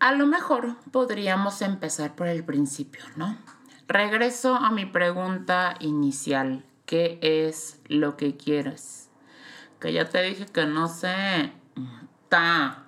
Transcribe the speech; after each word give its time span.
A 0.00 0.12
lo 0.12 0.26
mejor 0.26 0.76
podríamos 0.92 1.60
empezar 1.60 2.14
por 2.14 2.28
el 2.28 2.44
principio, 2.44 3.02
¿no? 3.16 3.36
Regreso 3.88 4.54
a 4.54 4.70
mi 4.70 4.86
pregunta 4.86 5.74
inicial. 5.80 6.64
¿Qué 6.86 7.18
es 7.20 7.80
lo 7.86 8.16
que 8.16 8.36
quieres? 8.36 9.10
Que 9.80 9.92
ya 9.92 10.08
te 10.08 10.22
dije 10.22 10.46
que 10.46 10.66
no 10.66 10.88
sé. 10.88 11.52
Ta. 12.28 12.84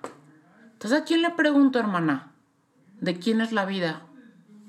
Entonces, 0.73 1.01
¿a 1.01 1.03
quién 1.03 1.21
le 1.21 1.31
pregunto, 1.31 1.79
hermana? 1.79 2.31
¿De 2.99 3.19
quién 3.19 3.41
es 3.41 3.51
la 3.51 3.65
vida? 3.65 4.03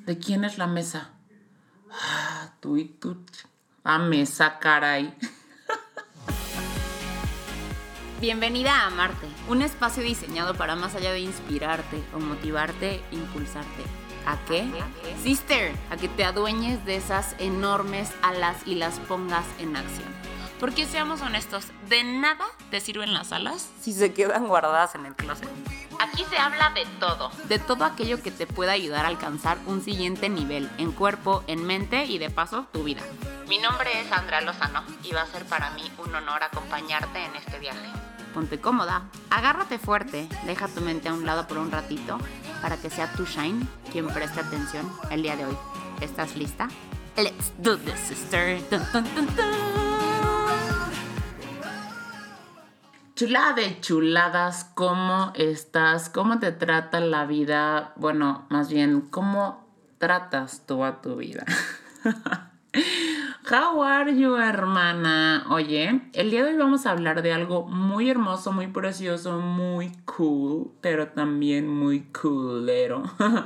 ¿De 0.04 0.18
quién 0.18 0.44
es 0.44 0.58
la 0.58 0.66
mesa? 0.66 1.10
Ah, 1.90 2.54
tú 2.60 2.76
y 2.76 2.86
tú. 2.86 3.24
A 3.84 3.98
mesa, 3.98 4.58
caray. 4.58 5.14
Bienvenida 8.22 8.72
a 8.72 8.86
Amarte, 8.86 9.26
un 9.48 9.62
espacio 9.62 10.00
diseñado 10.00 10.54
para 10.54 10.76
más 10.76 10.94
allá 10.94 11.10
de 11.10 11.18
inspirarte 11.18 12.00
o 12.14 12.20
motivarte, 12.20 13.02
impulsarte. 13.10 13.82
¿A 14.26 14.38
qué? 14.44 14.64
Sister, 15.20 15.74
a 15.90 15.96
que 15.96 16.06
te 16.06 16.24
adueñes 16.24 16.84
de 16.84 16.94
esas 16.94 17.34
enormes 17.40 18.12
alas 18.22 18.58
y 18.64 18.76
las 18.76 19.00
pongas 19.00 19.44
en 19.58 19.74
acción. 19.74 20.06
Porque 20.60 20.86
seamos 20.86 21.20
honestos, 21.20 21.66
de 21.88 22.04
nada 22.04 22.44
te 22.70 22.78
sirven 22.78 23.12
las 23.12 23.32
alas 23.32 23.68
si 23.80 23.92
se 23.92 24.14
quedan 24.14 24.46
guardadas 24.46 24.94
en 24.94 25.04
el 25.04 25.16
closet. 25.16 25.48
Aquí 25.98 26.24
se 26.30 26.38
habla 26.38 26.70
de 26.70 26.86
todo. 27.00 27.32
De 27.48 27.58
todo 27.58 27.84
aquello 27.84 28.22
que 28.22 28.30
te 28.30 28.46
pueda 28.46 28.70
ayudar 28.70 29.04
a 29.04 29.08
alcanzar 29.08 29.58
un 29.66 29.82
siguiente 29.82 30.28
nivel 30.28 30.70
en 30.78 30.92
cuerpo, 30.92 31.42
en 31.48 31.66
mente 31.66 32.04
y 32.04 32.18
de 32.18 32.30
paso 32.30 32.68
tu 32.72 32.84
vida. 32.84 33.02
Mi 33.48 33.58
nombre 33.58 33.90
es 34.00 34.12
Andrea 34.12 34.42
Lozano 34.42 34.84
y 35.02 35.10
va 35.10 35.22
a 35.22 35.26
ser 35.26 35.44
para 35.46 35.70
mí 35.70 35.82
un 35.98 36.14
honor 36.14 36.44
acompañarte 36.44 37.24
en 37.24 37.34
este 37.34 37.58
viaje 37.58 37.88
ponte 38.32 38.60
cómoda, 38.60 39.08
agárrate 39.30 39.78
fuerte, 39.78 40.28
deja 40.46 40.66
tu 40.68 40.80
mente 40.80 41.08
a 41.08 41.14
un 41.14 41.26
lado 41.26 41.46
por 41.46 41.58
un 41.58 41.70
ratito 41.70 42.18
para 42.60 42.76
que 42.76 42.90
sea 42.90 43.12
tu 43.12 43.24
Shine 43.24 43.66
quien 43.92 44.08
preste 44.08 44.40
atención 44.40 44.90
el 45.10 45.22
día 45.22 45.36
de 45.36 45.46
hoy. 45.46 45.56
¿Estás 46.00 46.36
lista? 46.36 46.68
Let's 47.16 47.52
do 47.58 47.76
this, 47.76 47.98
sister. 48.00 48.58
Chula 53.14 53.52
de 53.52 53.78
chuladas, 53.80 54.64
¿cómo 54.74 55.32
estás? 55.36 56.08
¿Cómo 56.08 56.38
te 56.38 56.50
trata 56.50 56.98
la 57.00 57.26
vida? 57.26 57.92
Bueno, 57.96 58.46
más 58.48 58.70
bien, 58.70 59.02
¿cómo 59.02 59.68
tratas 59.98 60.66
tú 60.66 60.82
a 60.82 61.02
tu 61.02 61.16
vida? 61.16 61.44
How 63.52 63.82
are 63.82 64.10
hermana? 64.10 65.44
Oye, 65.50 66.00
el 66.14 66.30
día 66.30 66.42
de 66.42 66.52
hoy 66.52 66.56
vamos 66.56 66.86
a 66.86 66.92
hablar 66.92 67.20
de 67.20 67.34
algo 67.34 67.66
muy 67.66 68.08
hermoso, 68.08 68.50
muy 68.50 68.68
precioso, 68.68 69.40
muy 69.40 69.92
cool, 70.06 70.72
pero 70.80 71.08
también 71.08 71.68
muy 71.68 72.00
coolero. 72.04 73.02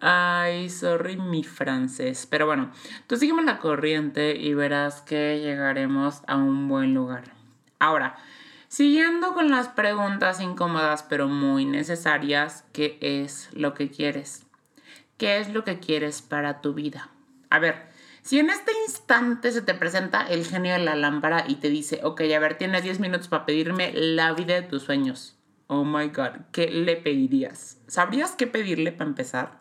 Ay, 0.00 0.70
sorry 0.70 1.16
mi 1.16 1.42
francés. 1.42 2.28
Pero 2.30 2.46
bueno, 2.46 2.70
tú 3.08 3.16
sígueme 3.16 3.42
la 3.42 3.58
corriente 3.58 4.36
y 4.36 4.54
verás 4.54 5.00
que 5.00 5.40
llegaremos 5.40 6.22
a 6.28 6.36
un 6.36 6.68
buen 6.68 6.94
lugar. 6.94 7.24
Ahora, 7.80 8.14
siguiendo 8.68 9.34
con 9.34 9.50
las 9.50 9.66
preguntas 9.66 10.40
incómodas 10.40 11.02
pero 11.02 11.26
muy 11.26 11.64
necesarias, 11.64 12.64
¿qué 12.72 12.96
es 13.00 13.48
lo 13.54 13.74
que 13.74 13.90
quieres? 13.90 14.46
¿Qué 15.18 15.38
es 15.38 15.52
lo 15.52 15.64
que 15.64 15.80
quieres 15.80 16.22
para 16.22 16.60
tu 16.60 16.74
vida? 16.74 17.10
A 17.54 17.60
ver, 17.60 17.76
si 18.22 18.40
en 18.40 18.50
este 18.50 18.72
instante 18.84 19.52
se 19.52 19.62
te 19.62 19.74
presenta 19.74 20.26
el 20.26 20.44
genio 20.44 20.72
de 20.72 20.80
la 20.80 20.96
lámpara 20.96 21.44
y 21.46 21.54
te 21.54 21.70
dice, 21.70 22.00
ok, 22.02 22.22
a 22.34 22.40
ver, 22.40 22.58
tienes 22.58 22.82
10 22.82 22.98
minutos 22.98 23.28
para 23.28 23.46
pedirme 23.46 23.92
la 23.94 24.32
vida 24.32 24.54
de 24.54 24.62
tus 24.62 24.82
sueños. 24.82 25.38
Oh 25.68 25.84
my 25.84 26.08
god, 26.08 26.46
¿qué 26.50 26.68
le 26.68 26.96
pedirías? 26.96 27.78
¿Sabrías 27.86 28.32
qué 28.32 28.48
pedirle 28.48 28.90
para 28.90 29.08
empezar? 29.08 29.60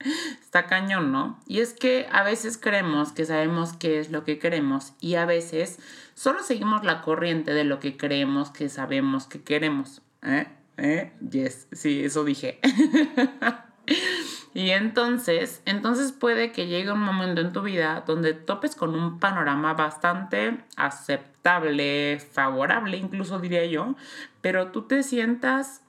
Está 0.40 0.64
cañón, 0.64 1.12
¿no? 1.12 1.38
Y 1.46 1.60
es 1.60 1.74
que 1.74 2.08
a 2.10 2.22
veces 2.22 2.56
creemos 2.56 3.12
que 3.12 3.26
sabemos 3.26 3.74
qué 3.74 3.98
es 3.98 4.10
lo 4.10 4.24
que 4.24 4.38
queremos 4.38 4.94
y 5.00 5.16
a 5.16 5.26
veces 5.26 5.78
solo 6.14 6.42
seguimos 6.42 6.82
la 6.82 7.02
corriente 7.02 7.52
de 7.52 7.64
lo 7.64 7.78
que 7.78 7.98
creemos 7.98 8.48
que 8.52 8.70
sabemos 8.70 9.26
que 9.26 9.42
queremos. 9.42 10.00
¿Eh? 10.22 10.46
¿Eh? 10.78 11.12
Yes, 11.30 11.68
sí, 11.72 12.04
eso 12.04 12.24
dije. 12.24 12.58
Y 14.54 14.70
entonces, 14.70 15.62
entonces 15.66 16.12
puede 16.12 16.52
que 16.52 16.68
llegue 16.68 16.92
un 16.92 17.00
momento 17.00 17.40
en 17.40 17.52
tu 17.52 17.62
vida 17.62 18.04
donde 18.06 18.34
topes 18.34 18.76
con 18.76 18.94
un 18.94 19.18
panorama 19.18 19.74
bastante 19.74 20.64
aceptable, 20.76 22.20
favorable, 22.20 22.96
incluso 22.96 23.40
diría 23.40 23.66
yo, 23.66 23.96
pero 24.40 24.70
tú 24.70 24.82
te 24.82 25.02
sientas... 25.02 25.82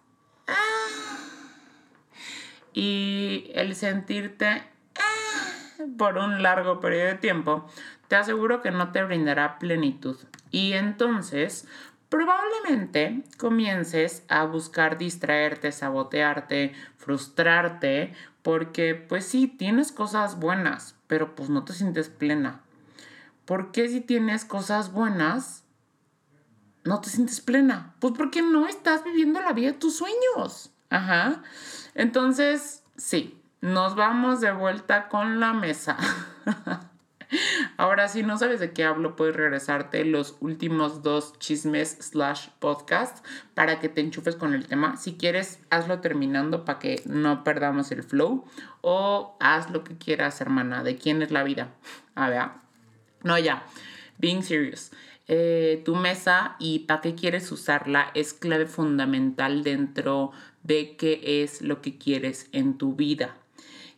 Ah, 0.47 0.85
y 2.73 3.51
el 3.53 3.73
sentirte 3.75 4.63
ah, 4.95 5.83
por 5.97 6.17
un 6.17 6.43
largo 6.43 6.79
periodo 6.79 7.05
de 7.05 7.15
tiempo, 7.15 7.67
te 8.07 8.15
aseguro 8.15 8.61
que 8.61 8.71
no 8.71 8.91
te 8.91 9.03
brindará 9.03 9.59
plenitud. 9.59 10.17
Y 10.51 10.73
entonces 10.73 11.67
probablemente 12.09 13.23
comiences 13.37 14.23
a 14.27 14.45
buscar 14.45 14.97
distraerte, 14.97 15.71
sabotearte, 15.71 16.73
frustrarte 16.97 18.13
porque 18.41 18.95
pues 18.95 19.25
sí, 19.25 19.47
tienes 19.47 19.91
cosas 19.91 20.39
buenas, 20.39 20.95
pero 21.07 21.35
pues 21.35 21.49
no 21.49 21.63
te 21.65 21.73
sientes 21.73 22.09
plena. 22.09 22.61
¿Por 23.45 23.71
qué 23.71 23.87
si 23.87 24.01
tienes 24.01 24.45
cosas 24.45 24.91
buenas 24.91 25.63
no 26.83 27.01
te 27.01 27.09
sientes 27.09 27.41
plena? 27.41 27.95
Pues 27.99 28.13
porque 28.15 28.41
no 28.41 28.67
estás 28.67 29.03
viviendo 29.03 29.41
la 29.41 29.53
vida 29.53 29.71
de 29.71 29.77
tus 29.77 29.97
sueños. 29.97 30.71
Ajá. 30.89 31.43
Entonces, 31.95 32.83
sí, 32.97 33.41
nos 33.61 33.95
vamos 33.95 34.41
de 34.41 34.51
vuelta 34.51 35.09
con 35.09 35.39
la 35.39 35.53
mesa. 35.53 35.97
Ahora, 37.77 38.07
si 38.07 38.23
no 38.23 38.37
sabes 38.37 38.59
de 38.59 38.71
qué 38.71 38.83
hablo, 38.83 39.15
puedes 39.15 39.35
regresarte 39.35 40.05
los 40.05 40.37
últimos 40.39 41.03
dos 41.03 41.37
chismes 41.39 41.97
slash 41.99 42.49
podcast 42.59 43.25
para 43.53 43.79
que 43.79 43.89
te 43.89 44.01
enchufes 44.01 44.35
con 44.35 44.53
el 44.53 44.67
tema. 44.67 44.97
Si 44.97 45.15
quieres, 45.15 45.59
hazlo 45.69 45.99
terminando 45.99 46.65
para 46.65 46.79
que 46.79 47.01
no 47.05 47.43
perdamos 47.43 47.91
el 47.91 48.03
flow. 48.03 48.45
O 48.81 49.35
haz 49.39 49.69
lo 49.71 49.83
que 49.83 49.97
quieras, 49.97 50.41
hermana. 50.41 50.83
¿De 50.83 50.97
quién 50.97 51.21
es 51.21 51.31
la 51.31 51.43
vida? 51.43 51.69
A 52.15 52.29
ver. 52.29 52.43
No, 53.23 53.37
ya. 53.37 53.65
Being 54.17 54.43
serious. 54.43 54.91
Eh, 55.27 55.81
tu 55.83 55.95
mesa 55.95 56.55
y 56.59 56.79
para 56.79 57.01
qué 57.01 57.15
quieres 57.15 57.51
usarla 57.51 58.11
es 58.13 58.33
clave 58.33 58.67
fundamental 58.67 59.63
dentro 59.63 60.31
de 60.61 60.95
qué 60.97 61.43
es 61.43 61.63
lo 61.63 61.81
que 61.81 61.97
quieres 61.97 62.47
en 62.51 62.77
tu 62.77 62.95
vida. 62.95 63.35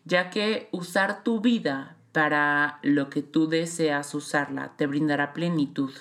Ya 0.06 0.30
que 0.30 0.70
usar 0.72 1.26
tu 1.26 1.42
vida 1.42 1.97
para 2.18 2.80
lo 2.82 3.12
que 3.12 3.22
tú 3.22 3.48
deseas 3.48 4.16
usarla, 4.16 4.72
te 4.76 4.88
brindará 4.88 5.34
plenitud. 5.34 5.94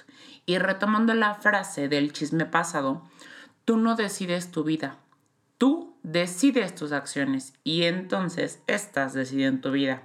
Y 0.46 0.56
retomando 0.56 1.12
la 1.12 1.34
frase 1.34 1.90
del 1.90 2.14
chisme 2.14 2.46
pasado, 2.46 3.02
tú 3.66 3.76
no 3.76 3.96
decides 3.96 4.50
tu 4.50 4.64
vida, 4.64 4.96
tú 5.58 5.94
decides 6.02 6.74
tus 6.74 6.92
acciones 6.92 7.52
y 7.64 7.82
entonces 7.82 8.62
estas 8.66 9.12
deciden 9.12 9.60
tu 9.60 9.72
vida. 9.72 10.04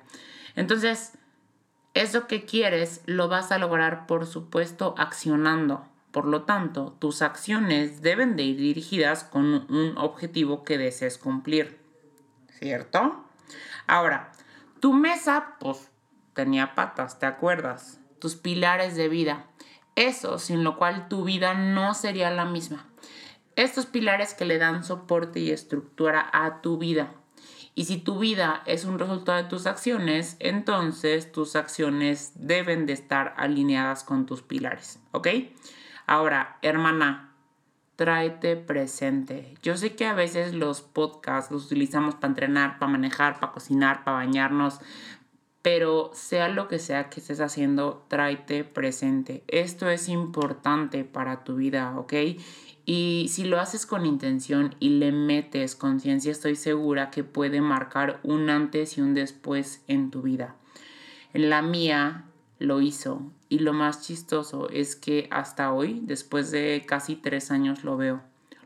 Entonces, 0.58 1.18
eso 1.94 2.28
que 2.28 2.44
quieres 2.44 3.04
lo 3.06 3.30
vas 3.30 3.54
a 3.54 3.58
lograr, 3.58 4.06
por 4.06 4.26
supuesto, 4.26 4.94
accionando. 4.98 5.88
Por 6.12 6.26
lo 6.26 6.44
tanto, 6.44 6.98
tus 7.00 7.22
acciones 7.22 8.02
deben 8.02 8.36
de 8.36 8.44
ir 8.44 8.58
dirigidas 8.58 9.24
con 9.24 9.46
un 9.74 9.98
objetivo 9.98 10.66
que 10.66 10.78
desees 10.78 11.18
cumplir. 11.18 11.80
¿Cierto? 12.60 13.24
Ahora, 13.88 14.34
tu 14.82 14.92
mesa, 14.92 15.56
pues 15.62 15.88
tenía 16.34 16.75
patas, 16.75 17.19
¿te 17.19 17.25
acuerdas? 17.25 18.00
Tus 18.19 18.36
pilares 18.36 18.96
de 18.96 19.09
vida. 19.09 19.47
Eso 19.96 20.40
sin 20.40 20.64
lo 20.64 20.78
cual 20.78 21.08
tu 21.08 21.24
vida 21.24 21.53
no 21.53 21.94
sería 21.94 22.30
la 22.31 22.46
misma. 22.46 22.86
Estos 23.56 23.86
pilares 23.86 24.34
que 24.34 24.46
le 24.46 24.58
dan 24.58 24.84
soporte 24.84 25.40
y 25.40 25.52
estructura 25.52 26.29
a 26.32 26.61
tu 26.61 26.78
vida. 26.78 27.14
Y 27.76 27.85
si 27.85 27.97
tu 27.97 28.20
vida 28.20 28.64
es 28.66 28.85
un 28.85 29.00
resultado 29.00 29.41
de 29.41 29.50
tus 29.50 29.66
acciones, 29.66 30.35
entonces 30.40 31.32
tus 31.32 31.56
acciones 31.56 32.34
deben 32.35 32.85
de 32.85 32.94
estar 32.94 33.34
alineadas 33.38 34.03
con 34.03 34.26
tus 34.26 34.41
pilares, 34.41 35.00
¿ok? 35.11 35.28
Ahora, 36.06 36.58
hermana, 36.61 37.34
tráete 37.96 38.58
presente. 38.58 39.53
Yo 39.61 39.78
sé 39.78 39.96
que 39.96 40.06
a 40.06 40.14
veces 40.14 40.53
los 40.53 40.82
podcasts 40.82 41.52
los 41.52 41.66
utilizamos 41.66 42.16
para 42.16 42.28
entrenar, 42.28 42.79
para 42.79 42.91
manejar, 42.91 43.40
para 43.40 43.53
cocinar, 43.53 44.03
para 44.03 44.17
bañarnos, 44.17 44.79
pero 45.61 46.09
sea 46.13 46.49
lo 46.49 46.67
que 46.67 46.79
sea 46.79 47.09
que 47.09 47.19
estés 47.19 47.40
haciendo, 47.40 48.05
tráete 48.08 48.63
presente. 48.63 49.43
Esto 49.47 49.90
es 49.90 50.09
importante 50.09 51.03
para 51.03 51.43
tu 51.43 51.55
vida, 51.55 51.97
¿ok? 51.97 52.13
Y 52.85 53.28
si 53.29 53.43
lo 53.43 53.59
haces 53.59 53.85
con 53.85 54.05
intención 54.05 54.75
y 54.79 54.90
le 54.90 55.11
metes 55.11 55.75
conciencia, 55.75 56.31
estoy 56.31 56.55
segura 56.55 57.11
que 57.11 57.23
puede 57.23 57.61
marcar 57.61 58.19
un 58.23 58.49
antes 58.49 58.97
y 58.97 59.02
un 59.02 59.13
después 59.13 59.84
en 59.87 60.09
tu 60.09 60.23
vida. 60.23 60.55
En 61.34 61.49
la 61.49 61.61
mía 61.61 62.25
lo 62.58 62.81
hizo 62.81 63.31
y 63.47 63.59
lo 63.59 63.73
más 63.73 64.02
chistoso 64.02 64.67
es 64.69 64.96
que 64.96 65.28
hasta 65.31 65.72
hoy, 65.72 66.02
después 66.03 66.52
de 66.52 66.84
casi 66.87 67.16
tres 67.16 67.52
años, 67.52 67.84
lo 67.84 67.97
veo, 67.97 68.22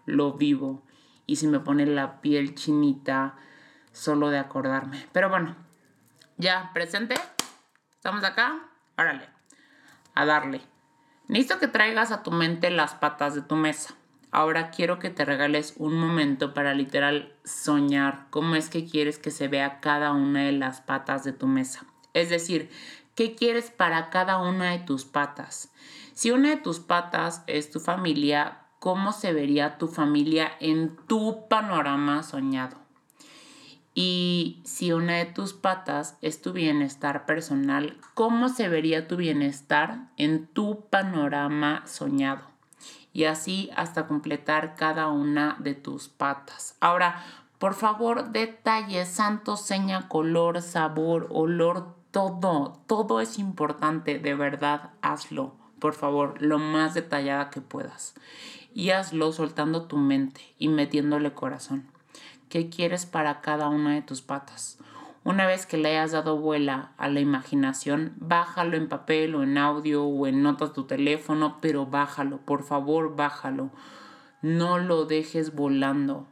lo 0.05 0.33
vivo 0.33 0.81
y 1.27 1.35
se 1.35 1.47
me 1.47 1.59
pone 1.59 1.85
la 1.85 2.21
piel 2.21 2.55
chinita 2.55 3.35
solo 3.91 4.29
de 4.29 4.37
acordarme. 4.37 5.05
Pero 5.11 5.29
bueno, 5.29 5.55
ya, 6.37 6.71
presente. 6.73 7.15
¿Estamos 7.95 8.23
acá? 8.23 8.59
Órale. 8.97 9.27
A 10.13 10.25
darle. 10.25 10.61
Necesito 11.27 11.59
que 11.59 11.67
traigas 11.67 12.11
a 12.11 12.23
tu 12.23 12.31
mente 12.31 12.69
las 12.69 12.93
patas 12.93 13.35
de 13.35 13.41
tu 13.41 13.55
mesa. 13.55 13.95
Ahora 14.31 14.69
quiero 14.69 14.99
que 14.99 15.09
te 15.09 15.23
regales 15.23 15.75
un 15.77 15.97
momento 15.97 16.53
para 16.53 16.73
literal 16.73 17.33
soñar 17.45 18.27
cómo 18.29 18.55
es 18.55 18.69
que 18.69 18.85
quieres 18.85 19.17
que 19.17 19.31
se 19.31 19.47
vea 19.47 19.79
cada 19.79 20.11
una 20.11 20.43
de 20.43 20.51
las 20.51 20.81
patas 20.81 21.23
de 21.23 21.31
tu 21.31 21.47
mesa. 21.47 21.85
Es 22.13 22.29
decir, 22.29 22.69
¿qué 23.15 23.33
quieres 23.33 23.71
para 23.71 24.09
cada 24.09 24.37
una 24.37 24.71
de 24.71 24.79
tus 24.79 25.05
patas? 25.05 25.71
Si 26.13 26.31
una 26.31 26.49
de 26.49 26.57
tus 26.57 26.79
patas 26.79 27.43
es 27.47 27.71
tu 27.71 27.79
familia, 27.79 28.59
¿cómo 28.79 29.13
se 29.13 29.31
vería 29.31 29.77
tu 29.77 29.87
familia 29.87 30.51
en 30.59 30.95
tu 31.07 31.47
panorama 31.47 32.21
soñado? 32.21 32.84
Y 33.97 34.59
si 34.65 34.91
una 34.91 35.13
de 35.13 35.25
tus 35.25 35.53
patas 35.53 36.17
es 36.21 36.41
tu 36.41 36.51
bienestar 36.51 37.25
personal, 37.25 37.97
¿cómo 38.13 38.49
se 38.49 38.67
vería 38.67 39.07
tu 39.07 39.15
bienestar 39.15 40.09
en 40.17 40.47
tu 40.47 40.81
panorama 40.89 41.81
soñado? 41.87 42.41
Y 43.13 43.23
así 43.23 43.69
hasta 43.77 44.05
completar 44.05 44.75
cada 44.75 45.07
una 45.07 45.55
de 45.59 45.75
tus 45.75 46.09
patas. 46.09 46.75
Ahora, 46.81 47.23
por 47.57 47.73
favor, 47.73 48.33
detalles, 48.33 49.07
santo, 49.07 49.55
seña, 49.55 50.09
color, 50.09 50.61
sabor, 50.61 51.29
olor, 51.31 51.95
todo, 52.11 52.81
todo 52.87 53.21
es 53.21 53.39
importante, 53.39 54.19
de 54.19 54.35
verdad, 54.35 54.89
hazlo, 55.01 55.55
por 55.79 55.93
favor, 55.93 56.41
lo 56.41 56.59
más 56.59 56.95
detallada 56.95 57.49
que 57.49 57.61
puedas. 57.61 58.13
Y 58.73 58.89
hazlo 58.89 59.31
soltando 59.31 59.83
tu 59.83 59.95
mente 59.95 60.41
y 60.59 60.67
metiéndole 60.67 61.33
corazón 61.33 61.94
qué 62.49 62.69
quieres 62.69 63.05
para 63.05 63.41
cada 63.41 63.69
una 63.69 63.93
de 63.93 64.01
tus 64.01 64.21
patas. 64.21 64.77
Una 65.23 65.47
vez 65.47 65.65
que 65.65 65.77
le 65.77 65.89
hayas 65.89 66.11
dado 66.11 66.37
vuela 66.37 66.91
a 66.97 67.09
la 67.09 67.19
imaginación, 67.19 68.13
bájalo 68.17 68.77
en 68.77 68.87
papel 68.87 69.33
o 69.33 69.41
en 69.41 69.57
audio 69.57 70.03
o 70.03 70.27
en 70.27 70.43
notas 70.43 70.69
de 70.69 70.75
tu 70.75 70.83
teléfono, 70.83 71.57
pero 71.61 71.87
bájalo, 71.87 72.37
por 72.37 72.61
favor, 72.63 73.15
bájalo. 73.15 73.71
No 74.43 74.77
lo 74.77 75.05
dejes 75.05 75.55
volando. 75.55 76.27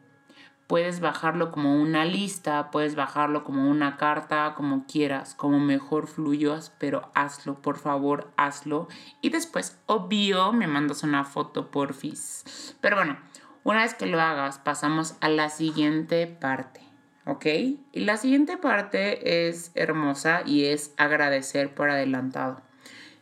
Puedes 0.67 0.99
bajarlo 0.99 1.51
como 1.51 1.81
una 1.81 2.05
lista, 2.05 2.71
puedes 2.71 2.95
bajarlo 2.95 3.43
como 3.43 3.69
una 3.69 3.97
carta, 3.97 4.53
como 4.55 4.85
quieras, 4.85 5.35
como 5.35 5.59
mejor 5.59 6.07
fluyas, 6.07 6.71
pero 6.79 7.11
hazlo, 7.15 7.61
por 7.61 7.77
favor, 7.77 8.31
hazlo. 8.37 8.87
Y 9.21 9.29
después, 9.29 9.79
obvio, 9.87 10.53
me 10.53 10.67
mandas 10.67 11.01
una 11.01 11.25
foto, 11.25 11.71
porfis. 11.71 12.77
Pero 12.79 12.95
bueno, 12.95 13.17
una 13.63 13.83
vez 13.83 13.93
que 13.93 14.05
lo 14.05 14.19
hagas, 14.19 14.59
pasamos 14.59 15.15
a 15.21 15.29
la 15.29 15.49
siguiente 15.49 16.27
parte. 16.27 16.81
¿Ok? 17.25 17.45
Y 17.45 18.01
la 18.01 18.17
siguiente 18.17 18.57
parte 18.57 19.47
es 19.47 19.71
hermosa 19.75 20.41
y 20.45 20.65
es 20.65 20.93
agradecer 20.97 21.73
por 21.73 21.89
adelantado. 21.89 22.61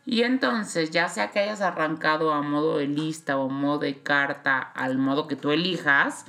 Y 0.04 0.22
entonces, 0.22 0.90
ya 0.90 1.08
sea 1.08 1.30
que 1.30 1.38
hayas 1.38 1.60
arrancado 1.60 2.32
a 2.32 2.42
modo 2.42 2.78
de 2.78 2.88
lista 2.88 3.36
o 3.36 3.48
modo 3.48 3.78
de 3.78 4.02
carta, 4.02 4.58
al 4.58 4.98
modo 4.98 5.28
que 5.28 5.36
tú 5.36 5.52
elijas, 5.52 6.26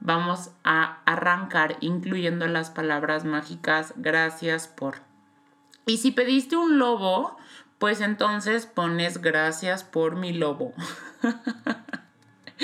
vamos 0.00 0.50
a 0.64 0.98
arrancar 1.04 1.76
incluyendo 1.80 2.48
las 2.48 2.70
palabras 2.70 3.24
mágicas 3.24 3.94
gracias 3.96 4.66
por. 4.66 4.96
Y 5.86 5.98
si 5.98 6.10
pediste 6.10 6.56
un 6.56 6.78
lobo, 6.78 7.36
pues 7.78 8.00
entonces 8.00 8.66
pones 8.66 9.20
gracias 9.20 9.84
por 9.84 10.16
mi 10.16 10.32
lobo. 10.32 10.72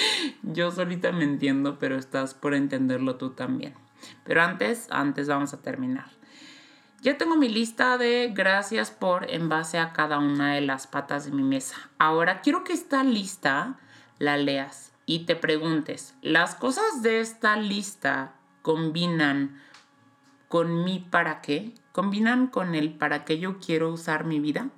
Yo 0.43 0.71
solita 0.71 1.13
me 1.13 1.25
entiendo, 1.25 1.79
pero 1.79 1.97
estás 1.97 2.35
por 2.35 2.55
entenderlo 2.55 3.17
tú 3.17 3.31
también. 3.31 3.75
Pero 4.25 4.43
antes, 4.43 4.89
antes 4.91 5.29
vamos 5.29 5.53
a 5.53 5.63
terminar. 5.63 6.07
Ya 7.03 7.17
tengo 7.17 7.37
mi 7.37 7.49
lista 7.49 7.97
de 7.97 8.31
gracias 8.35 8.91
por 8.91 9.31
en 9.31 9.49
base 9.49 9.79
a 9.79 9.93
cada 9.93 10.19
una 10.19 10.55
de 10.55 10.61
las 10.61 10.87
patas 10.87 11.25
de 11.25 11.33
mi 11.33 11.43
mesa. 11.43 11.77
Ahora 11.99 12.43
quiero 12.43 12.63
que 12.63 12.75
esta 12.75 13.03
lista 13.05 13.79
la 14.19 14.37
leas 14.37 14.93
y 15.07 15.21
te 15.21 15.35
preguntes, 15.35 16.15
¿las 16.21 16.55
cosas 16.55 17.03
de 17.03 17.21
esta 17.21 17.57
lista 17.57 18.35
combinan 18.61 19.61
con 20.49 20.85
mi 20.85 20.99
para 20.99 21.41
qué? 21.41 21.73
¿Combinan 21.93 22.49
con 22.49 22.75
el 22.75 22.93
para 22.93 23.25
qué 23.25 23.39
yo 23.39 23.59
quiero 23.59 23.91
usar 23.91 24.25
mi 24.25 24.39
vida? 24.39 24.69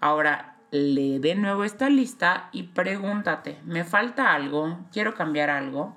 Ahora, 0.00 0.55
lee 0.76 1.18
de 1.18 1.34
nuevo 1.34 1.64
esta 1.64 1.88
lista 1.88 2.48
y 2.52 2.64
pregúntate, 2.64 3.58
¿me 3.64 3.84
falta 3.84 4.32
algo? 4.32 4.78
¿Quiero 4.92 5.14
cambiar 5.14 5.50
algo? 5.50 5.96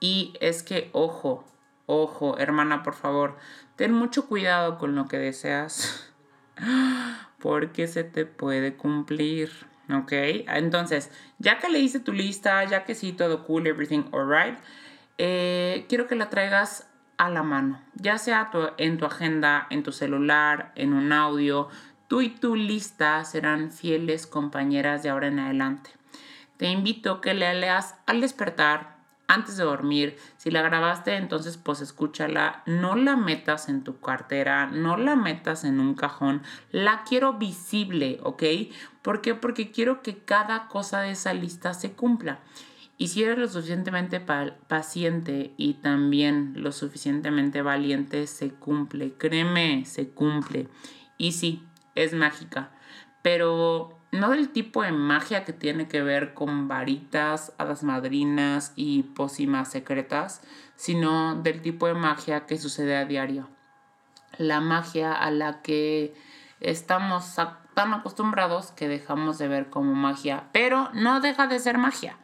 Y 0.00 0.34
es 0.40 0.62
que, 0.62 0.90
ojo, 0.92 1.44
ojo, 1.86 2.38
hermana, 2.38 2.82
por 2.82 2.94
favor, 2.94 3.36
ten 3.76 3.92
mucho 3.92 4.26
cuidado 4.26 4.78
con 4.78 4.94
lo 4.94 5.08
que 5.08 5.18
deseas, 5.18 6.12
porque 7.38 7.86
se 7.86 8.04
te 8.04 8.26
puede 8.26 8.76
cumplir. 8.76 9.50
¿Ok? 9.92 10.12
Entonces, 10.12 11.10
ya 11.38 11.58
que 11.58 11.68
leíste 11.68 11.98
tu 11.98 12.12
lista, 12.12 12.62
ya 12.62 12.84
que 12.84 12.94
sí, 12.94 13.12
todo 13.12 13.44
cool, 13.44 13.66
everything 13.66 14.04
alright, 14.12 14.56
eh, 15.18 15.84
quiero 15.88 16.06
que 16.06 16.14
la 16.14 16.30
traigas 16.30 16.88
a 17.20 17.28
la 17.28 17.42
mano, 17.42 17.82
ya 17.96 18.16
sea 18.16 18.50
en 18.78 18.96
tu 18.96 19.04
agenda, 19.04 19.66
en 19.68 19.82
tu 19.82 19.92
celular, 19.92 20.72
en 20.74 20.94
un 20.94 21.12
audio, 21.12 21.68
Tú 22.10 22.22
y 22.22 22.28
tu 22.28 22.56
lista 22.56 23.24
serán 23.24 23.70
fieles 23.70 24.26
compañeras 24.26 25.04
de 25.04 25.10
ahora 25.10 25.28
en 25.28 25.38
adelante. 25.38 25.90
Te 26.56 26.68
invito 26.68 27.12
a 27.12 27.20
que 27.20 27.34
la 27.34 27.54
leas 27.54 27.94
al 28.04 28.20
despertar, 28.20 28.96
antes 29.28 29.56
de 29.56 29.62
dormir. 29.62 30.16
Si 30.36 30.50
la 30.50 30.60
grabaste, 30.60 31.14
entonces 31.14 31.56
pues 31.56 31.80
escúchala. 31.80 32.64
No 32.66 32.96
la 32.96 33.14
metas 33.14 33.68
en 33.68 33.84
tu 33.84 34.00
cartera, 34.00 34.66
no 34.66 34.96
la 34.96 35.14
metas 35.14 35.62
en 35.62 35.78
un 35.78 35.94
cajón. 35.94 36.42
La 36.72 37.04
quiero 37.04 37.34
visible, 37.34 38.18
¿ok? 38.24 38.42
¿Por 39.02 39.20
qué? 39.20 39.36
Porque 39.36 39.70
quiero 39.70 40.02
que 40.02 40.18
cada 40.18 40.66
cosa 40.66 41.02
de 41.02 41.12
esa 41.12 41.32
lista 41.32 41.74
se 41.74 41.92
cumpla. 41.92 42.40
Y 42.98 43.06
si 43.06 43.22
eres 43.22 43.38
lo 43.38 43.46
suficientemente 43.46 44.18
paciente 44.18 45.54
y 45.56 45.74
también 45.74 46.54
lo 46.56 46.72
suficientemente 46.72 47.62
valiente, 47.62 48.26
se 48.26 48.50
cumple. 48.50 49.12
Créeme, 49.12 49.84
se 49.84 50.08
cumple. 50.08 50.66
Y 51.16 51.32
sí, 51.32 51.62
es 52.04 52.14
mágica, 52.14 52.70
pero 53.22 54.00
no 54.12 54.30
del 54.30 54.50
tipo 54.50 54.82
de 54.82 54.92
magia 54.92 55.44
que 55.44 55.52
tiene 55.52 55.86
que 55.86 56.02
ver 56.02 56.34
con 56.34 56.68
varitas, 56.68 57.52
hadas 57.58 57.82
madrinas 57.82 58.72
y 58.74 59.02
pócimas 59.02 59.70
secretas, 59.70 60.42
sino 60.74 61.36
del 61.36 61.62
tipo 61.62 61.86
de 61.86 61.94
magia 61.94 62.46
que 62.46 62.58
sucede 62.58 62.96
a 62.96 63.04
diario. 63.04 63.48
La 64.38 64.60
magia 64.60 65.12
a 65.12 65.30
la 65.30 65.62
que 65.62 66.14
estamos 66.60 67.36
tan 67.74 67.94
acostumbrados 67.94 68.72
que 68.72 68.88
dejamos 68.88 69.38
de 69.38 69.48
ver 69.48 69.70
como 69.70 69.94
magia, 69.94 70.44
pero 70.52 70.90
no 70.92 71.20
deja 71.20 71.46
de 71.46 71.58
ser 71.58 71.78
magia. 71.78 72.16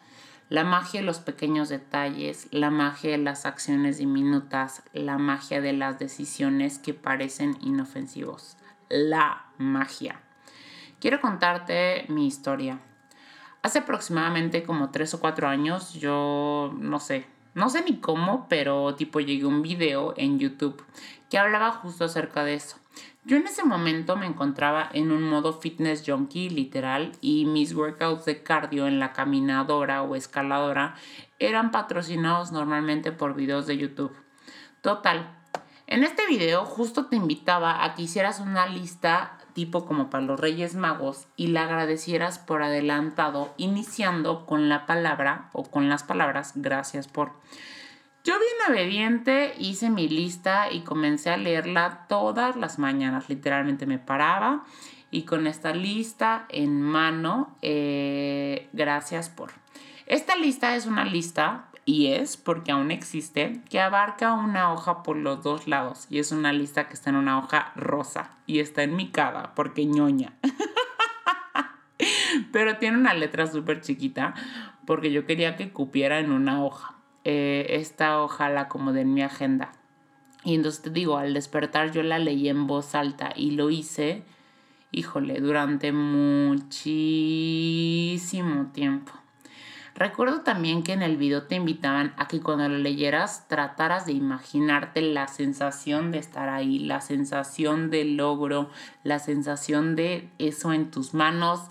La 0.49 0.64
magia 0.64 1.00
de 1.00 1.06
los 1.06 1.18
pequeños 1.18 1.68
detalles, 1.68 2.49
la 2.52 2.71
magia 2.71 3.11
de 3.11 3.18
las 3.18 3.47
acciones 3.47 3.99
diminutas, 3.99 4.83
la 4.92 5.18
magia 5.18 5.61
de 5.61 5.73
las 5.73 5.99
decisiones 5.99 6.78
que 6.78 6.95
parecen 6.95 7.59
inofensivos 7.61 8.56
la 8.88 9.47
magia. 9.59 10.21
Quiero 11.00 11.21
contarte 11.21 12.07
mi 12.09 12.26
historia. 12.26 12.81
Hace 13.62 13.81
aproximadamente 13.81 14.62
como 14.62 14.90
tres 14.90 15.12
o 15.14 15.21
cuatro 15.21 15.49
años, 15.49 15.95
yo 15.95 16.73
no 16.78 17.00
sé, 17.00 17.26
no 17.55 17.69
sé 17.69 17.83
ni 17.83 17.99
cómo, 18.00 18.47
pero 18.49 18.95
tipo 18.95 19.19
llegué 19.21 19.45
a 19.45 19.49
un 19.49 19.62
video 19.62 20.14
en 20.16 20.38
YouTube 20.38 20.85
que 21.31 21.38
hablaba 21.38 21.73
justo 21.73 22.05
acerca 22.05 22.45
de 22.45 22.55
eso. 22.55 22.76
Yo 23.25 23.37
en 23.37 23.47
ese 23.47 23.64
momento 23.64 24.16
me 24.16 24.26
encontraba 24.26 24.88
en 24.93 25.11
un 25.11 25.23
modo 25.25 25.52
fitness 25.52 26.05
junkie 26.07 26.49
literal 26.49 27.12
y 27.21 27.45
mis 27.45 27.75
workouts 27.75 28.25
de 28.25 28.43
cardio 28.43 28.87
en 28.87 29.00
la 29.00 29.12
caminadora 29.12 30.02
o 30.02 30.14
escaladora 30.14 30.95
eran 31.40 31.73
patrocinados 31.73 32.52
normalmente 32.52 33.11
por 33.11 33.35
videos 33.35 33.66
de 33.66 33.78
YouTube. 33.78 34.14
Total, 34.81 35.36
en 35.87 36.05
este 36.05 36.26
video 36.26 36.64
justo 36.64 37.07
te 37.07 37.16
invitaba 37.16 37.85
a 37.85 37.95
que 37.95 38.02
hicieras 38.02 38.40
una 38.40 38.66
lista 38.66 39.38
tipo 39.52 39.87
como 39.87 40.11
para 40.11 40.25
los 40.25 40.38
Reyes 40.38 40.75
Magos 40.75 41.28
y 41.37 41.49
la 41.49 41.64
agradecieras 41.64 42.38
por 42.38 42.62
adelantado 42.62 43.55
iniciando 43.57 44.45
con 44.47 44.69
la 44.69 44.85
palabra 44.85 45.49
o 45.52 45.64
con 45.64 45.88
las 45.88 46.02
palabras 46.02 46.52
gracias 46.57 47.09
por. 47.09 47.33
Yo 48.25 48.35
bien 48.38 48.75
obediente 48.75 49.55
hice 49.59 49.88
mi 49.88 50.09
lista 50.09 50.73
y 50.73 50.81
comencé 50.81 51.31
a 51.31 51.37
leerla 51.37 52.07
todas 52.09 52.57
las 52.57 52.78
mañanas. 52.78 53.28
Literalmente 53.28 53.87
me 53.87 54.00
paraba 54.00 54.64
y 55.12 55.23
con 55.23 55.47
esta 55.47 55.73
lista 55.73 56.47
en 56.49 56.83
mano, 56.83 57.57
eh, 57.62 58.69
gracias 58.73 59.31
por. 59.31 59.52
Esta 60.07 60.37
lista 60.37 60.75
es 60.75 60.87
una 60.87 61.05
lista 61.05 61.69
y 61.88 62.09
es 62.09 62.37
porque 62.37 62.73
aún 62.73 62.90
existe, 62.90 63.62
que 63.71 63.78
abarca 63.81 64.33
una 64.33 64.73
hoja 64.73 65.05
por 65.05 65.16
los 65.16 65.45
dos 65.45 65.69
lados 65.69 66.09
y 66.11 66.19
es 66.19 66.33
una 66.33 66.52
lista 66.52 66.88
que 66.88 66.95
está 66.95 67.11
en 67.11 67.16
una 67.16 67.38
hoja 67.38 67.71
rosa 67.76 68.33
y 68.45 68.59
está 68.59 68.83
en 68.83 68.97
mi 68.97 69.11
cara 69.11 69.55
porque 69.55 69.87
ñoña. 69.87 70.33
Pero 72.52 72.78
tiene 72.78 72.99
una 72.99 73.14
letra 73.14 73.47
súper 73.47 73.83
chiquita 73.83 74.35
porque 74.85 75.12
yo 75.12 75.26
quería 75.26 75.55
que 75.57 75.71
cupiera 75.71 76.19
en 76.19 76.33
una 76.33 76.64
hoja. 76.64 76.97
eh, 77.25 77.66
esta 77.71 78.21
hoja 78.21 78.50
la 78.50 78.62
acomodé 78.62 79.02
en 79.02 79.14
mi 79.14 79.23
agenda. 79.23 79.71
Y 80.45 80.57
entonces 80.57 80.83
te 80.83 80.90
digo, 80.90 81.19
al 81.19 81.35
despertar 81.35 81.93
yo 81.93 82.02
la 82.02 82.19
leí 82.19 82.49
en 82.49 82.66
voz 82.66 82.97
alta 82.97 83.33
y 83.35 83.52
lo 83.52 83.71
hice, 83.71 84.25
híjole, 84.90 85.40
durante 85.40 85.93
muchísimo 85.93 86.66
tiempo. 88.73 89.12
Recuerdo 89.96 90.42
también 90.42 90.82
que 90.82 90.92
en 90.92 91.00
el 91.00 91.16
video 91.16 91.44
te 91.44 91.54
invitaban 91.54 92.12
a 92.18 92.28
que 92.28 92.40
cuando 92.40 92.68
lo 92.68 92.76
leyeras 92.76 93.48
trataras 93.48 94.04
de 94.04 94.12
imaginarte 94.12 95.00
la 95.00 95.26
sensación 95.26 96.12
de 96.12 96.18
estar 96.18 96.50
ahí, 96.50 96.78
la 96.78 97.00
sensación 97.00 97.88
de 97.88 98.04
logro, 98.04 98.68
la 99.04 99.18
sensación 99.18 99.96
de 99.96 100.28
eso 100.38 100.74
en 100.74 100.90
tus 100.90 101.14
manos, 101.14 101.62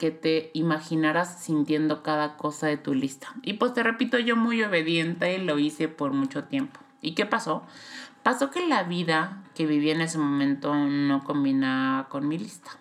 que 0.00 0.10
te 0.10 0.50
imaginaras 0.52 1.40
sintiendo 1.40 2.02
cada 2.02 2.36
cosa 2.36 2.66
de 2.66 2.76
tu 2.76 2.92
lista. 2.92 3.28
Y 3.42 3.52
pues 3.54 3.72
te 3.72 3.84
repito, 3.84 4.18
yo 4.18 4.34
muy 4.34 4.64
obediente 4.64 5.38
lo 5.38 5.60
hice 5.60 5.86
por 5.86 6.12
mucho 6.12 6.42
tiempo. 6.44 6.80
¿Y 7.00 7.14
qué 7.14 7.24
pasó? 7.24 7.62
Pasó 8.24 8.50
que 8.50 8.66
la 8.66 8.82
vida 8.82 9.44
que 9.54 9.64
viví 9.64 9.92
en 9.92 10.00
ese 10.00 10.18
momento 10.18 10.74
no 10.74 11.22
combinaba 11.22 12.08
con 12.08 12.26
mi 12.26 12.36
lista. 12.36 12.72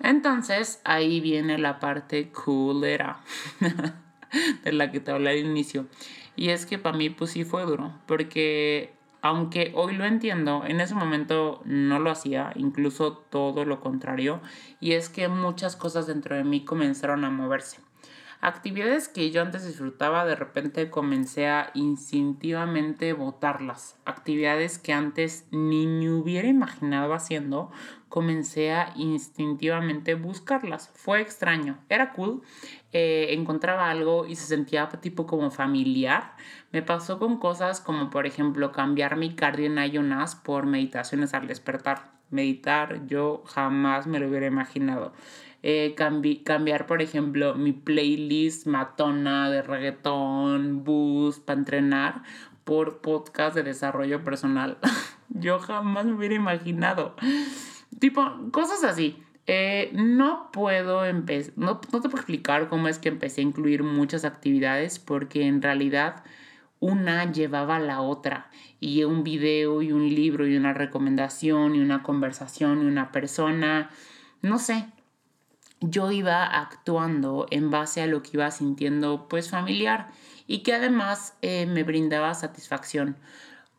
Entonces 0.00 0.80
ahí 0.84 1.20
viene 1.20 1.58
la 1.58 1.80
parte 1.80 2.30
coolera 2.30 3.20
de 4.64 4.72
la 4.72 4.90
que 4.90 5.00
te 5.00 5.10
hablé 5.10 5.30
al 5.30 5.38
inicio. 5.38 5.86
Y 6.36 6.50
es 6.50 6.66
que 6.66 6.78
para 6.78 6.96
mí 6.96 7.10
pues 7.10 7.32
sí 7.32 7.44
fue 7.44 7.64
duro, 7.64 7.92
porque 8.06 8.92
aunque 9.20 9.72
hoy 9.74 9.96
lo 9.96 10.04
entiendo, 10.04 10.62
en 10.64 10.80
ese 10.80 10.94
momento 10.94 11.60
no 11.64 11.98
lo 11.98 12.10
hacía, 12.10 12.52
incluso 12.54 13.12
todo 13.30 13.64
lo 13.64 13.80
contrario, 13.80 14.40
y 14.80 14.92
es 14.92 15.08
que 15.08 15.28
muchas 15.28 15.74
cosas 15.74 16.06
dentro 16.06 16.36
de 16.36 16.44
mí 16.44 16.64
comenzaron 16.64 17.24
a 17.24 17.30
moverse. 17.30 17.87
Actividades 18.40 19.08
que 19.08 19.32
yo 19.32 19.42
antes 19.42 19.66
disfrutaba, 19.66 20.24
de 20.24 20.36
repente 20.36 20.90
comencé 20.90 21.48
a 21.48 21.72
instintivamente 21.74 23.12
botarlas. 23.12 23.96
Actividades 24.04 24.78
que 24.78 24.92
antes 24.92 25.48
ni 25.50 25.88
me 25.88 26.12
hubiera 26.12 26.46
imaginado 26.46 27.14
haciendo, 27.14 27.72
comencé 28.08 28.70
a 28.70 28.92
instintivamente 28.94 30.14
buscarlas. 30.14 30.88
Fue 30.94 31.20
extraño, 31.20 31.78
era 31.88 32.12
cool. 32.12 32.42
Eh, 32.92 33.30
encontraba 33.30 33.90
algo 33.90 34.24
y 34.24 34.36
se 34.36 34.46
sentía 34.46 34.88
tipo 34.88 35.26
como 35.26 35.50
familiar. 35.50 36.36
Me 36.70 36.82
pasó 36.82 37.18
con 37.18 37.38
cosas 37.38 37.80
como 37.80 38.08
por 38.08 38.24
ejemplo 38.24 38.70
cambiar 38.70 39.16
mi 39.16 39.34
cardio 39.34 39.66
en 39.66 39.78
ayunas 39.78 40.36
por 40.36 40.64
meditaciones 40.64 41.34
al 41.34 41.48
despertar. 41.48 42.12
Meditar 42.30 43.04
yo 43.08 43.42
jamás 43.46 44.06
me 44.06 44.20
lo 44.20 44.28
hubiera 44.28 44.46
imaginado. 44.46 45.12
Eh, 45.62 45.94
cambiar, 45.96 46.86
por 46.86 47.02
ejemplo, 47.02 47.54
mi 47.54 47.72
playlist 47.72 48.66
matona 48.66 49.50
de 49.50 49.62
reggaetón, 49.62 50.84
bus, 50.84 51.40
para 51.40 51.58
entrenar, 51.58 52.22
por 52.64 53.00
podcast 53.00 53.56
de 53.56 53.64
desarrollo 53.64 54.22
personal. 54.22 54.78
Yo 55.28 55.58
jamás 55.58 56.06
me 56.06 56.14
hubiera 56.14 56.34
imaginado. 56.34 57.16
Tipo, 57.98 58.50
cosas 58.52 58.84
así. 58.84 59.22
Eh, 59.46 59.90
no 59.94 60.50
puedo 60.52 61.06
empezar, 61.06 61.54
no, 61.56 61.80
no 61.90 62.00
te 62.00 62.08
puedo 62.10 62.16
explicar 62.16 62.68
cómo 62.68 62.86
es 62.86 62.98
que 62.98 63.08
empecé 63.08 63.40
a 63.40 63.44
incluir 63.44 63.82
muchas 63.82 64.26
actividades 64.26 64.98
porque 64.98 65.46
en 65.46 65.62
realidad 65.62 66.22
una 66.80 67.32
llevaba 67.32 67.76
a 67.76 67.80
la 67.80 68.02
otra 68.02 68.50
y 68.78 69.04
un 69.04 69.24
video 69.24 69.80
y 69.80 69.90
un 69.90 70.06
libro 70.06 70.46
y 70.46 70.54
una 70.54 70.74
recomendación 70.74 71.74
y 71.74 71.80
una 71.80 72.02
conversación 72.02 72.82
y 72.82 72.86
una 72.86 73.10
persona, 73.10 73.88
no 74.42 74.58
sé, 74.58 74.86
yo 75.80 76.10
iba 76.10 76.44
actuando 76.44 77.46
en 77.50 77.70
base 77.70 78.02
a 78.02 78.06
lo 78.06 78.22
que 78.22 78.30
iba 78.34 78.50
sintiendo 78.50 79.28
pues 79.28 79.50
familiar 79.50 80.10
y 80.46 80.60
que 80.60 80.74
además 80.74 81.34
eh, 81.42 81.66
me 81.66 81.84
brindaba 81.84 82.34
satisfacción. 82.34 83.16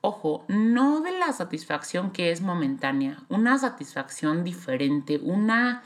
Ojo, 0.01 0.45
no 0.47 1.01
de 1.01 1.11
la 1.11 1.33
satisfacción 1.33 2.11
que 2.11 2.31
es 2.31 2.41
momentánea, 2.41 3.21
una 3.27 3.57
satisfacción 3.57 4.43
diferente, 4.43 5.19
una 5.21 5.83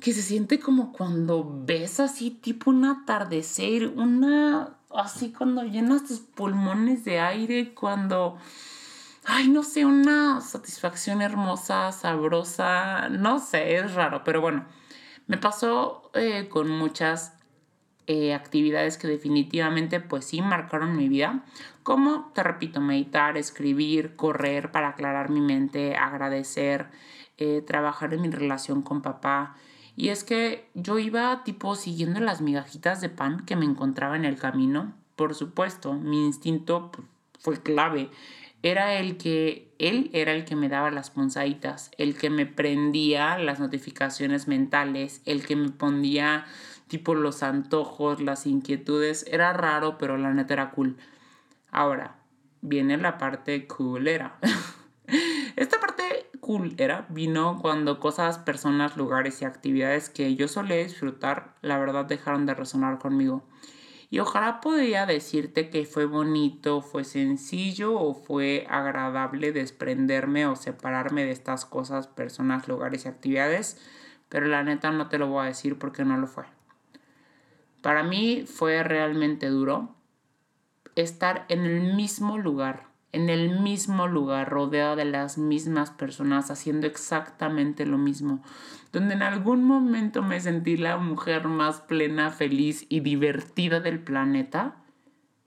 que 0.00 0.12
se 0.12 0.22
siente 0.22 0.58
como 0.58 0.92
cuando 0.92 1.48
ves 1.64 2.00
así 2.00 2.30
tipo 2.30 2.70
un 2.70 2.84
atardecer, 2.84 3.88
una 3.88 4.76
así 4.90 5.32
cuando 5.32 5.62
llenas 5.62 6.06
tus 6.06 6.20
pulmones 6.20 7.04
de 7.04 7.20
aire, 7.20 7.72
cuando 7.74 8.38
ay, 9.28 9.48
no 9.48 9.62
sé, 9.62 9.84
una 9.84 10.40
satisfacción 10.40 11.20
hermosa, 11.20 11.92
sabrosa, 11.92 13.08
no 13.10 13.38
sé, 13.38 13.76
es 13.76 13.94
raro, 13.94 14.24
pero 14.24 14.40
bueno, 14.40 14.64
me 15.28 15.38
pasó 15.38 16.10
eh, 16.14 16.48
con 16.48 16.68
muchas 16.68 17.34
eh, 18.08 18.34
actividades 18.34 18.98
que 18.98 19.06
definitivamente 19.06 20.00
pues 20.00 20.24
sí 20.24 20.42
marcaron 20.42 20.96
mi 20.96 21.08
vida, 21.08 21.44
como 21.82 22.32
te 22.34 22.42
repito, 22.42 22.80
meditar, 22.80 23.36
escribir, 23.36 24.16
correr 24.16 24.72
para 24.72 24.88
aclarar 24.88 25.30
mi 25.30 25.40
mente, 25.40 25.94
agradecer, 25.94 26.88
eh, 27.36 27.62
trabajar 27.64 28.12
en 28.14 28.22
mi 28.22 28.30
relación 28.30 28.82
con 28.82 29.02
papá. 29.02 29.56
Y 29.94 30.08
es 30.08 30.24
que 30.24 30.68
yo 30.74 30.98
iba 30.98 31.44
tipo 31.44 31.76
siguiendo 31.76 32.20
las 32.20 32.40
migajitas 32.40 33.00
de 33.00 33.08
pan 33.08 33.44
que 33.44 33.56
me 33.56 33.64
encontraba 33.64 34.16
en 34.16 34.24
el 34.24 34.36
camino. 34.36 34.94
Por 35.14 35.34
supuesto, 35.34 35.92
mi 35.92 36.24
instinto 36.24 36.90
pues, 36.90 37.06
fue 37.40 37.62
clave 37.62 38.10
era 38.62 38.94
el 38.94 39.16
que 39.16 39.67
él 39.78 40.10
era 40.12 40.32
el 40.32 40.44
que 40.44 40.56
me 40.56 40.68
daba 40.68 40.90
las 40.90 41.10
punzaditas, 41.10 41.90
el 41.98 42.16
que 42.16 42.30
me 42.30 42.46
prendía 42.46 43.38
las 43.38 43.60
notificaciones 43.60 44.48
mentales, 44.48 45.22
el 45.24 45.46
que 45.46 45.56
me 45.56 45.70
ponía 45.70 46.46
tipo 46.88 47.14
los 47.14 47.42
antojos, 47.42 48.20
las 48.20 48.46
inquietudes. 48.46 49.24
Era 49.30 49.52
raro, 49.52 49.98
pero 49.98 50.16
la 50.16 50.32
neta 50.32 50.54
era 50.54 50.70
cool. 50.70 50.96
Ahora, 51.70 52.16
viene 52.60 52.96
la 52.96 53.18
parte 53.18 53.66
cool 53.66 54.08
era. 54.08 54.38
Esta 55.56 55.78
parte 55.80 56.02
cool 56.40 56.74
era 56.78 57.06
vino 57.08 57.58
cuando 57.60 58.00
cosas, 58.00 58.38
personas, 58.38 58.96
lugares 58.96 59.42
y 59.42 59.44
actividades 59.44 60.10
que 60.10 60.34
yo 60.34 60.48
solía 60.48 60.76
disfrutar, 60.76 61.54
la 61.62 61.78
verdad 61.78 62.04
dejaron 62.04 62.46
de 62.46 62.54
resonar 62.54 62.98
conmigo. 62.98 63.44
Y 64.10 64.20
ojalá 64.20 64.60
podría 64.60 65.04
decirte 65.04 65.68
que 65.68 65.84
fue 65.84 66.06
bonito, 66.06 66.80
fue 66.80 67.04
sencillo 67.04 67.94
o 67.94 68.14
fue 68.14 68.66
agradable 68.70 69.52
desprenderme 69.52 70.46
o 70.46 70.56
separarme 70.56 71.24
de 71.24 71.32
estas 71.32 71.66
cosas, 71.66 72.06
personas, 72.06 72.68
lugares 72.68 73.04
y 73.04 73.08
actividades, 73.08 73.78
pero 74.30 74.46
la 74.46 74.62
neta 74.62 74.90
no 74.90 75.08
te 75.08 75.18
lo 75.18 75.28
voy 75.28 75.44
a 75.44 75.48
decir 75.48 75.78
porque 75.78 76.04
no 76.04 76.16
lo 76.16 76.26
fue. 76.26 76.44
Para 77.82 78.02
mí 78.02 78.44
fue 78.46 78.82
realmente 78.82 79.48
duro 79.48 79.94
estar 80.94 81.44
en 81.48 81.66
el 81.66 81.94
mismo 81.94 82.38
lugar 82.38 82.87
en 83.12 83.30
el 83.30 83.60
mismo 83.60 84.06
lugar, 84.06 84.50
rodeado 84.50 84.96
de 84.96 85.06
las 85.06 85.38
mismas 85.38 85.90
personas, 85.90 86.50
haciendo 86.50 86.86
exactamente 86.86 87.86
lo 87.86 87.96
mismo, 87.96 88.42
donde 88.92 89.14
en 89.14 89.22
algún 89.22 89.64
momento 89.64 90.22
me 90.22 90.40
sentí 90.40 90.76
la 90.76 90.98
mujer 90.98 91.48
más 91.48 91.80
plena, 91.80 92.30
feliz 92.30 92.86
y 92.88 93.00
divertida 93.00 93.80
del 93.80 94.00
planeta, 94.00 94.76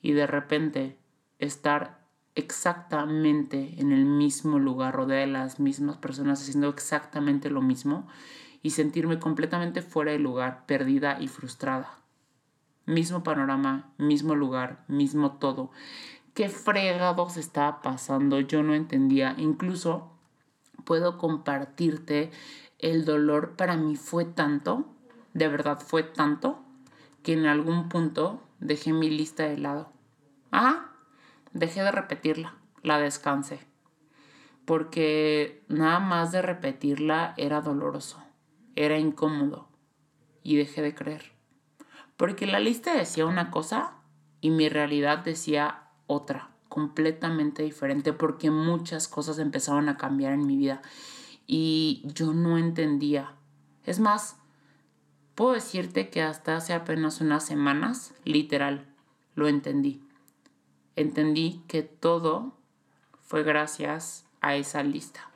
y 0.01 0.13
de 0.13 0.25
repente 0.25 0.97
estar 1.37 2.01
exactamente 2.33 3.75
en 3.79 3.91
el 3.91 4.05
mismo 4.05 4.57
lugar, 4.57 4.95
rodeada 4.95 5.21
de 5.21 5.31
las 5.31 5.59
mismas 5.59 5.97
personas, 5.97 6.41
haciendo 6.41 6.69
exactamente 6.69 7.51
lo 7.51 7.61
mismo, 7.61 8.07
y 8.63 8.71
sentirme 8.71 9.19
completamente 9.19 9.81
fuera 9.81 10.11
de 10.11 10.19
lugar, 10.19 10.65
perdida 10.65 11.17
y 11.19 11.27
frustrada. 11.27 11.97
Mismo 12.85 13.23
panorama, 13.23 13.93
mismo 13.97 14.33
lugar, 14.33 14.83
mismo 14.87 15.33
todo 15.33 15.71
qué 16.33 16.49
fregados 16.49 17.37
estaba 17.37 17.81
pasando, 17.81 18.39
yo 18.39 18.63
no 18.63 18.73
entendía. 18.73 19.35
Incluso 19.37 20.11
puedo 20.85 21.17
compartirte 21.17 22.31
el 22.79 23.05
dolor 23.05 23.55
para 23.55 23.77
mí 23.77 23.95
fue 23.95 24.25
tanto, 24.25 24.85
de 25.33 25.47
verdad 25.47 25.79
fue 25.79 26.03
tanto, 26.03 26.63
que 27.23 27.33
en 27.33 27.45
algún 27.45 27.89
punto 27.89 28.41
dejé 28.59 28.93
mi 28.93 29.09
lista 29.09 29.43
de 29.43 29.57
lado. 29.57 29.91
Ah, 30.51 30.91
dejé 31.53 31.83
de 31.83 31.91
repetirla, 31.91 32.55
la 32.81 32.97
descansé. 32.99 33.59
Porque 34.65 35.63
nada 35.67 35.99
más 35.99 36.31
de 36.31 36.41
repetirla 36.41 37.33
era 37.37 37.61
doloroso, 37.61 38.23
era 38.75 38.97
incómodo 38.97 39.67
y 40.43 40.55
dejé 40.55 40.81
de 40.81 40.95
creer. 40.95 41.31
Porque 42.17 42.45
la 42.45 42.59
lista 42.59 42.93
decía 42.93 43.25
una 43.25 43.51
cosa 43.51 43.95
y 44.39 44.49
mi 44.49 44.69
realidad 44.69 45.19
decía 45.19 45.80
otra, 46.11 46.49
completamente 46.67 47.63
diferente, 47.63 48.13
porque 48.13 48.51
muchas 48.51 49.07
cosas 49.07 49.39
empezaban 49.39 49.89
a 49.89 49.97
cambiar 49.97 50.33
en 50.33 50.45
mi 50.45 50.57
vida 50.57 50.81
y 51.47 52.03
yo 52.03 52.33
no 52.33 52.57
entendía. 52.57 53.33
Es 53.85 53.99
más, 53.99 54.37
puedo 55.35 55.53
decirte 55.53 56.09
que 56.09 56.21
hasta 56.21 56.55
hace 56.55 56.73
apenas 56.73 57.21
unas 57.21 57.45
semanas, 57.45 58.13
literal, 58.23 58.93
lo 59.35 59.47
entendí. 59.47 60.01
Entendí 60.95 61.63
que 61.67 61.83
todo 61.83 62.57
fue 63.21 63.43
gracias 63.43 64.25
a 64.41 64.55
esa 64.55 64.83
lista. 64.83 65.29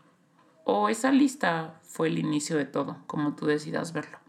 O 0.63 0.89
esa 0.89 1.11
lista 1.11 1.79
fue 1.83 2.07
el 2.07 2.19
inicio 2.19 2.57
de 2.57 2.65
todo, 2.65 2.97
como 3.07 3.35
tú 3.35 3.45
decidas 3.45 3.93
verlo. 3.93 4.19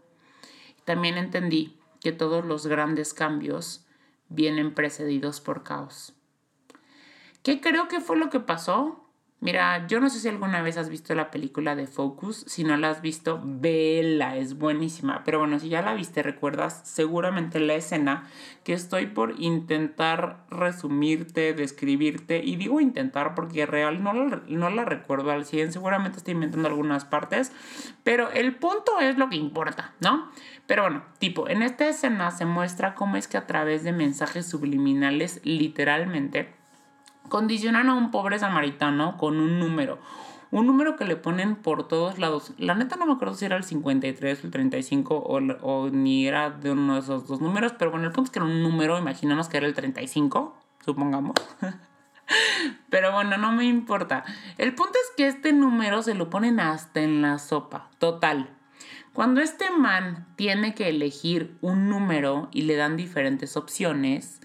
También 0.85 1.17
entendí 1.17 1.77
que 1.99 2.11
todos 2.11 2.45
los 2.45 2.67
grandes 2.67 3.13
cambios 3.13 3.85
vienen 4.29 4.73
precedidos 4.73 5.41
por 5.41 5.63
caos. 5.63 6.16
¿Qué 7.43 7.61
creo 7.61 7.87
que 7.87 8.01
fue 8.01 8.17
lo 8.17 8.29
que 8.29 8.39
pasó? 8.39 9.07
Mira, 9.39 9.85
yo 9.85 9.99
no 9.99 10.09
sé 10.09 10.19
si 10.19 10.27
alguna 10.29 10.63
vez 10.63 10.77
has 10.77 10.89
visto 10.89 11.13
la 11.13 11.29
película 11.29 11.75
de 11.75 11.85
Focus. 11.85 12.43
Si 12.47 12.63
no 12.63 12.75
la 12.75 12.89
has 12.89 13.01
visto, 13.03 13.39
vela, 13.43 14.35
es 14.35 14.57
buenísima. 14.57 15.21
Pero 15.23 15.37
bueno, 15.37 15.59
si 15.59 15.69
ya 15.69 15.83
la 15.83 15.93
viste, 15.93 16.23
recuerdas 16.23 16.81
seguramente 16.85 17.59
la 17.59 17.75
escena 17.75 18.27
que 18.63 18.73
estoy 18.73 19.05
por 19.05 19.39
intentar 19.39 20.47
resumirte, 20.49 21.53
describirte. 21.53 22.43
Y 22.43 22.55
digo 22.55 22.81
intentar 22.81 23.35
porque 23.35 23.67
real 23.67 24.01
no 24.01 24.13
la, 24.13 24.41
no 24.47 24.71
la 24.71 24.85
recuerdo 24.85 25.29
al 25.29 25.45
100. 25.45 25.71
Seguramente 25.71 26.17
estoy 26.17 26.33
inventando 26.33 26.67
algunas 26.67 27.05
partes. 27.05 27.51
Pero 28.03 28.31
el 28.31 28.55
punto 28.55 28.99
es 28.99 29.19
lo 29.19 29.29
que 29.29 29.35
importa, 29.35 29.93
¿no? 29.99 30.31
Pero 30.65 30.81
bueno, 30.81 31.03
tipo, 31.19 31.47
en 31.47 31.61
esta 31.61 31.87
escena 31.87 32.31
se 32.31 32.45
muestra 32.45 32.95
cómo 32.95 33.17
es 33.17 33.27
que 33.27 33.37
a 33.37 33.45
través 33.45 33.83
de 33.83 33.91
mensajes 33.91 34.47
subliminales, 34.47 35.41
literalmente, 35.43 36.56
condicionan 37.29 37.89
a 37.89 37.93
un 37.93 38.11
pobre 38.11 38.39
samaritano 38.39 39.17
con 39.17 39.39
un 39.39 39.59
número. 39.59 39.99
Un 40.49 40.65
número 40.65 40.95
que 40.95 41.05
le 41.05 41.17
ponen 41.17 41.55
por 41.55 41.87
todos 41.87 42.19
lados. 42.19 42.53
La 42.57 42.73
neta 42.73 42.95
no 42.95 43.05
me 43.05 43.13
acuerdo 43.13 43.33
si 43.35 43.45
era 43.45 43.57
el 43.57 43.63
53 43.63 44.43
o 44.43 44.47
el 44.47 44.51
35 44.51 45.15
o, 45.15 45.37
o 45.61 45.89
ni 45.89 46.27
era 46.27 46.49
de 46.49 46.71
uno 46.71 46.93
de 46.93 47.01
esos 47.01 47.27
dos 47.27 47.41
números, 47.41 47.73
pero 47.77 47.91
bueno, 47.91 48.07
el 48.07 48.13
punto 48.13 48.29
es 48.29 48.31
que 48.31 48.39
era 48.39 48.45
un 48.45 48.63
número, 48.63 48.97
imaginamos 48.97 49.49
que 49.49 49.57
era 49.57 49.67
el 49.67 49.73
35, 49.73 50.55
supongamos. 50.85 51.35
Pero 52.89 53.11
bueno, 53.13 53.37
no 53.37 53.51
me 53.51 53.65
importa. 53.65 54.23
El 54.57 54.75
punto 54.75 54.93
es 54.93 55.15
que 55.15 55.27
este 55.27 55.53
número 55.53 56.01
se 56.01 56.13
lo 56.13 56.29
ponen 56.29 56.59
hasta 56.59 57.01
en 57.01 57.21
la 57.21 57.39
sopa. 57.39 57.89
Total. 57.99 58.49
Cuando 59.13 59.41
este 59.41 59.71
man 59.71 60.27
tiene 60.35 60.75
que 60.75 60.89
elegir 60.89 61.57
un 61.61 61.89
número 61.89 62.49
y 62.51 62.63
le 62.63 62.75
dan 62.75 62.97
diferentes 62.97 63.57
opciones, 63.57 64.41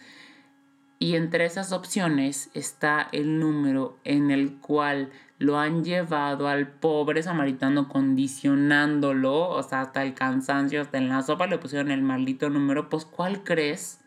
y 1.03 1.17
entre 1.17 1.47
esas 1.47 1.73
opciones 1.73 2.49
está 2.55 3.09
el 3.11 3.41
número 3.41 3.99
en 4.05 4.31
el 4.31 4.61
cual 4.61 5.11
lo 5.39 5.59
han 5.59 5.83
llevado 5.83 6.47
al 6.47 6.69
pobre 6.69 7.25
samaritano 7.25 7.89
condicionándolo, 7.89 9.49
o 9.49 9.61
sea, 9.65 9.81
hasta 9.81 10.05
el 10.05 10.15
cansancio, 10.15 10.81
hasta 10.81 10.99
en 10.99 11.09
la 11.09 11.21
sopa 11.23 11.49
le 11.49 11.59
pusieron 11.59 11.91
el 11.91 12.03
maldito 12.03 12.51
número, 12.51 12.89
pues 12.89 13.05
¿cuál 13.05 13.43
crees 13.43 13.99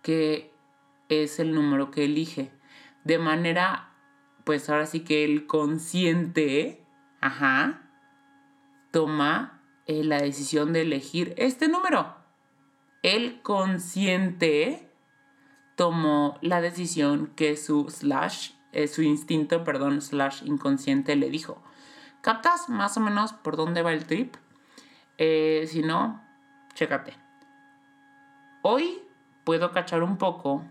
que 0.00 0.54
es 1.10 1.38
el 1.38 1.54
número 1.54 1.90
que 1.90 2.06
elige? 2.06 2.50
De 3.04 3.18
manera, 3.18 3.90
pues 4.44 4.70
ahora 4.70 4.86
sí 4.86 5.00
que 5.00 5.22
el 5.22 5.44
consciente, 5.44 6.82
ajá, 7.20 7.82
toma 8.90 9.60
eh, 9.84 10.02
la 10.02 10.22
decisión 10.22 10.72
de 10.72 10.80
elegir 10.80 11.34
este 11.36 11.68
número. 11.68 12.16
El 13.02 13.42
consciente 13.42 14.89
tomó 15.80 16.36
la 16.42 16.60
decisión 16.60 17.28
que 17.36 17.56
su 17.56 17.88
slash, 17.88 18.50
eh, 18.72 18.86
su 18.86 19.00
instinto, 19.00 19.64
perdón, 19.64 20.02
slash 20.02 20.42
inconsciente 20.44 21.16
le 21.16 21.30
dijo. 21.30 21.62
¿Captas 22.20 22.68
más 22.68 22.98
o 22.98 23.00
menos 23.00 23.32
por 23.32 23.56
dónde 23.56 23.80
va 23.80 23.94
el 23.94 24.04
trip? 24.04 24.36
Eh, 25.16 25.64
si 25.68 25.80
no, 25.80 26.22
chécate. 26.74 27.14
Hoy 28.60 29.00
puedo 29.44 29.72
cachar 29.72 30.02
un 30.02 30.18
poco 30.18 30.66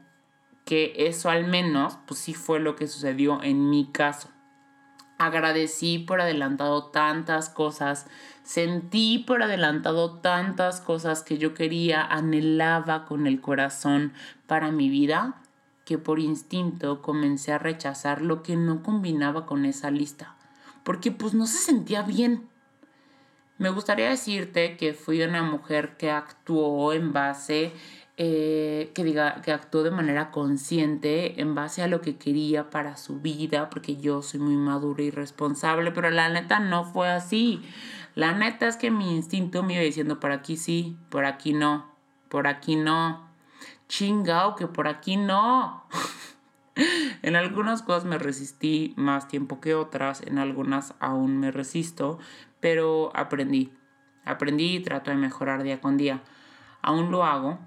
que 0.63 0.93
eso 0.95 1.31
al 1.31 1.47
menos, 1.47 1.97
pues 2.05 2.19
sí 2.19 2.35
fue 2.35 2.59
lo 2.59 2.75
que 2.75 2.85
sucedió 2.85 3.41
en 3.41 3.71
mi 3.71 3.87
caso. 3.91 4.29
Agradecí 5.19 5.99
por 5.99 6.21
adelantado 6.21 6.85
tantas 6.85 7.49
cosas 7.49 8.07
Sentí 8.49 9.19
por 9.19 9.43
adelantado 9.43 10.09
tantas 10.21 10.81
cosas 10.81 11.21
que 11.21 11.37
yo 11.37 11.53
quería, 11.53 12.03
anhelaba 12.03 13.05
con 13.05 13.27
el 13.27 13.41
corazón 13.41 14.11
para 14.47 14.71
mi 14.71 14.89
vida, 14.89 15.39
que 15.85 15.99
por 15.99 16.19
instinto 16.19 17.03
comencé 17.03 17.51
a 17.51 17.59
rechazar 17.59 18.23
lo 18.23 18.41
que 18.41 18.55
no 18.55 18.81
combinaba 18.81 19.45
con 19.45 19.65
esa 19.65 19.91
lista, 19.91 20.35
porque 20.83 21.11
pues 21.11 21.35
no 21.35 21.45
se 21.45 21.59
sentía 21.59 22.01
bien. 22.01 22.49
Me 23.59 23.69
gustaría 23.69 24.09
decirte 24.09 24.77
que 24.77 24.95
fui 24.95 25.21
una 25.21 25.43
mujer 25.43 25.95
que 25.95 26.09
actuó 26.09 26.91
en 26.91 27.13
base, 27.13 27.71
eh, 28.21 28.91
que 28.93 29.05
diga, 29.05 29.41
que 29.41 29.53
actuó 29.53 29.81
de 29.81 29.91
manera 29.91 30.29
consciente 30.29 31.39
en 31.39 31.55
base 31.55 31.81
a 31.83 31.87
lo 31.87 32.01
que 32.01 32.17
quería 32.17 32.69
para 32.69 32.97
su 32.97 33.21
vida, 33.21 33.69
porque 33.69 33.95
yo 33.95 34.21
soy 34.21 34.41
muy 34.41 34.57
madura 34.57 35.03
y 35.03 35.09
responsable, 35.09 35.93
pero 35.93 36.09
la 36.09 36.27
neta 36.27 36.59
no 36.59 36.83
fue 36.83 37.07
así. 37.07 37.61
La 38.15 38.33
neta 38.33 38.67
es 38.67 38.75
que 38.75 38.91
mi 38.91 39.15
instinto 39.15 39.63
me 39.63 39.75
iba 39.75 39.83
diciendo 39.83 40.19
por 40.19 40.33
aquí 40.33 40.57
sí, 40.57 40.97
por 41.07 41.23
aquí 41.23 41.53
no, 41.53 41.95
por 42.27 42.47
aquí 42.47 42.75
no. 42.75 43.25
Chingao 43.87 44.57
que 44.57 44.67
por 44.67 44.89
aquí 44.89 45.15
no. 45.15 45.85
en 47.21 47.37
algunas 47.37 47.83
cosas 47.83 48.03
me 48.03 48.17
resistí 48.17 48.93
más 48.97 49.29
tiempo 49.29 49.61
que 49.61 49.75
otras, 49.75 50.23
en 50.23 50.39
algunas 50.39 50.93
aún 50.99 51.37
me 51.37 51.51
resisto, 51.51 52.19
pero 52.59 53.11
aprendí. 53.15 53.71
Aprendí 54.25 54.75
y 54.75 54.79
trato 54.81 55.09
de 55.09 55.15
mejorar 55.15 55.63
día 55.63 55.79
con 55.79 55.95
día. 55.95 56.21
Aún 56.81 57.11
lo 57.11 57.23
hago 57.23 57.59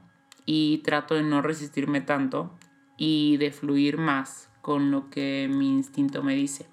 y 0.47 0.79
trato 0.79 1.15
de 1.15 1.23
no 1.23 1.43
resistirme 1.43 2.01
tanto 2.01 2.51
y 2.97 3.37
de 3.39 3.51
fluir 3.51 3.99
más 3.99 4.51
con 4.61 4.91
lo 4.91 5.11
que 5.11 5.49
mi 5.51 5.69
instinto 5.69 6.23
me 6.23 6.35
dice. 6.35 6.67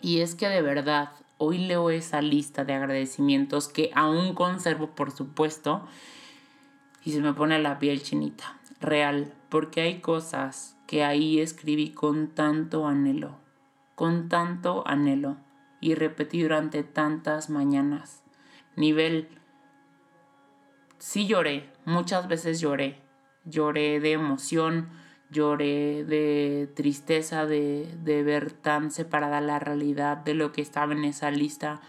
Y 0.00 0.20
es 0.20 0.34
que 0.34 0.48
de 0.48 0.62
verdad 0.62 1.10
hoy 1.38 1.58
leo 1.58 1.90
esa 1.90 2.20
lista 2.20 2.64
de 2.64 2.74
agradecimientos 2.74 3.68
que 3.68 3.90
aún 3.94 4.34
conservo, 4.34 4.94
por 4.94 5.10
supuesto, 5.10 5.86
y 7.04 7.12
se 7.12 7.20
me 7.20 7.32
pone 7.32 7.58
la 7.58 7.78
piel 7.78 8.02
chinita, 8.02 8.58
real, 8.80 9.32
porque 9.48 9.80
hay 9.80 10.00
cosas 10.00 10.76
que 10.86 11.04
ahí 11.04 11.40
escribí 11.40 11.90
con 11.90 12.28
tanto 12.28 12.86
anhelo, 12.86 13.36
con 13.94 14.28
tanto 14.28 14.86
anhelo, 14.86 15.36
y 15.80 15.94
repetí 15.94 16.42
durante 16.42 16.82
tantas 16.82 17.50
mañanas. 17.50 18.22
Nivel, 18.76 19.28
sí 20.98 21.26
lloré, 21.26 21.70
muchas 21.88 22.28
veces 22.28 22.60
lloré, 22.60 23.00
lloré 23.44 23.98
de 23.98 24.12
emoción, 24.12 24.90
lloré 25.30 26.04
de 26.04 26.70
tristeza 26.74 27.46
de, 27.46 27.88
de, 28.02 28.22
ver 28.22 28.52
tan 28.52 28.90
separada 28.90 29.40
la 29.40 29.58
realidad 29.58 30.18
de 30.18 30.34
lo 30.34 30.52
que 30.52 30.62
estaba 30.62 30.92
en 30.92 31.04
esa 31.04 31.30
lista, 31.30 31.80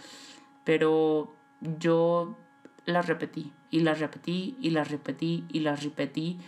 pero 0.63 1.33
yo 1.61 2.37
las 2.85 3.07
repetí 3.07 3.53
y 3.69 3.81
las 3.81 3.99
repetí 3.99 4.57
y 4.59 4.71
las 4.71 4.89
repetí 4.89 5.45
y 5.49 5.59
las 5.59 5.83
repetí. 5.83 6.39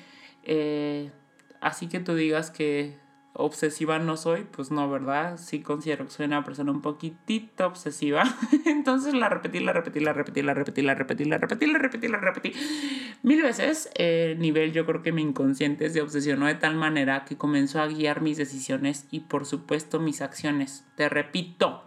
Eh, 0.44 1.12
así 1.60 1.88
que 1.88 2.00
tú 2.00 2.16
digas 2.16 2.52
que 2.52 2.98
obsesiva 3.34 3.98
no 4.00 4.18
soy, 4.18 4.44
pues 4.44 4.72
no, 4.72 4.90
¿verdad? 4.90 5.38
Sí 5.38 5.62
considero 5.62 6.06
que 6.06 6.12
soy 6.12 6.26
una 6.26 6.44
persona 6.44 6.72
un 6.72 6.82
poquitito 6.82 7.66
obsesiva. 7.66 8.24
Entonces 8.66 9.14
la 9.14 9.30
repetí, 9.30 9.60
la 9.60 9.74
repetí, 9.74 10.00
la 10.00 10.14
repetí, 10.14 10.42
la 10.42 10.54
repetí, 10.54 10.82
la 10.82 10.94
repetí, 10.94 11.26
la 11.26 11.38
repetí, 11.38 11.68
la 11.68 11.80
repetí, 11.80 12.08
la 12.08 12.18
repetí. 12.18 12.54
Mil 13.24 13.42
veces, 13.42 13.90
eh, 13.96 14.36
nivel 14.38 14.74
yo 14.74 14.86
creo 14.86 15.02
que 15.02 15.12
mi 15.12 15.22
inconsciente 15.22 15.90
se 15.90 16.02
obsesionó 16.02 16.48
de 16.48 16.56
tal 16.56 16.76
manera 16.76 17.24
que 17.26 17.38
comenzó 17.38 17.82
a 17.82 17.88
guiar 17.88 18.22
mis 18.22 18.38
decisiones 18.38 19.08
y 19.12 19.22
por 19.22 19.46
supuesto 19.46 20.00
mis 20.00 20.22
acciones. 20.22 20.86
Te 20.96 21.08
repito, 21.08 21.84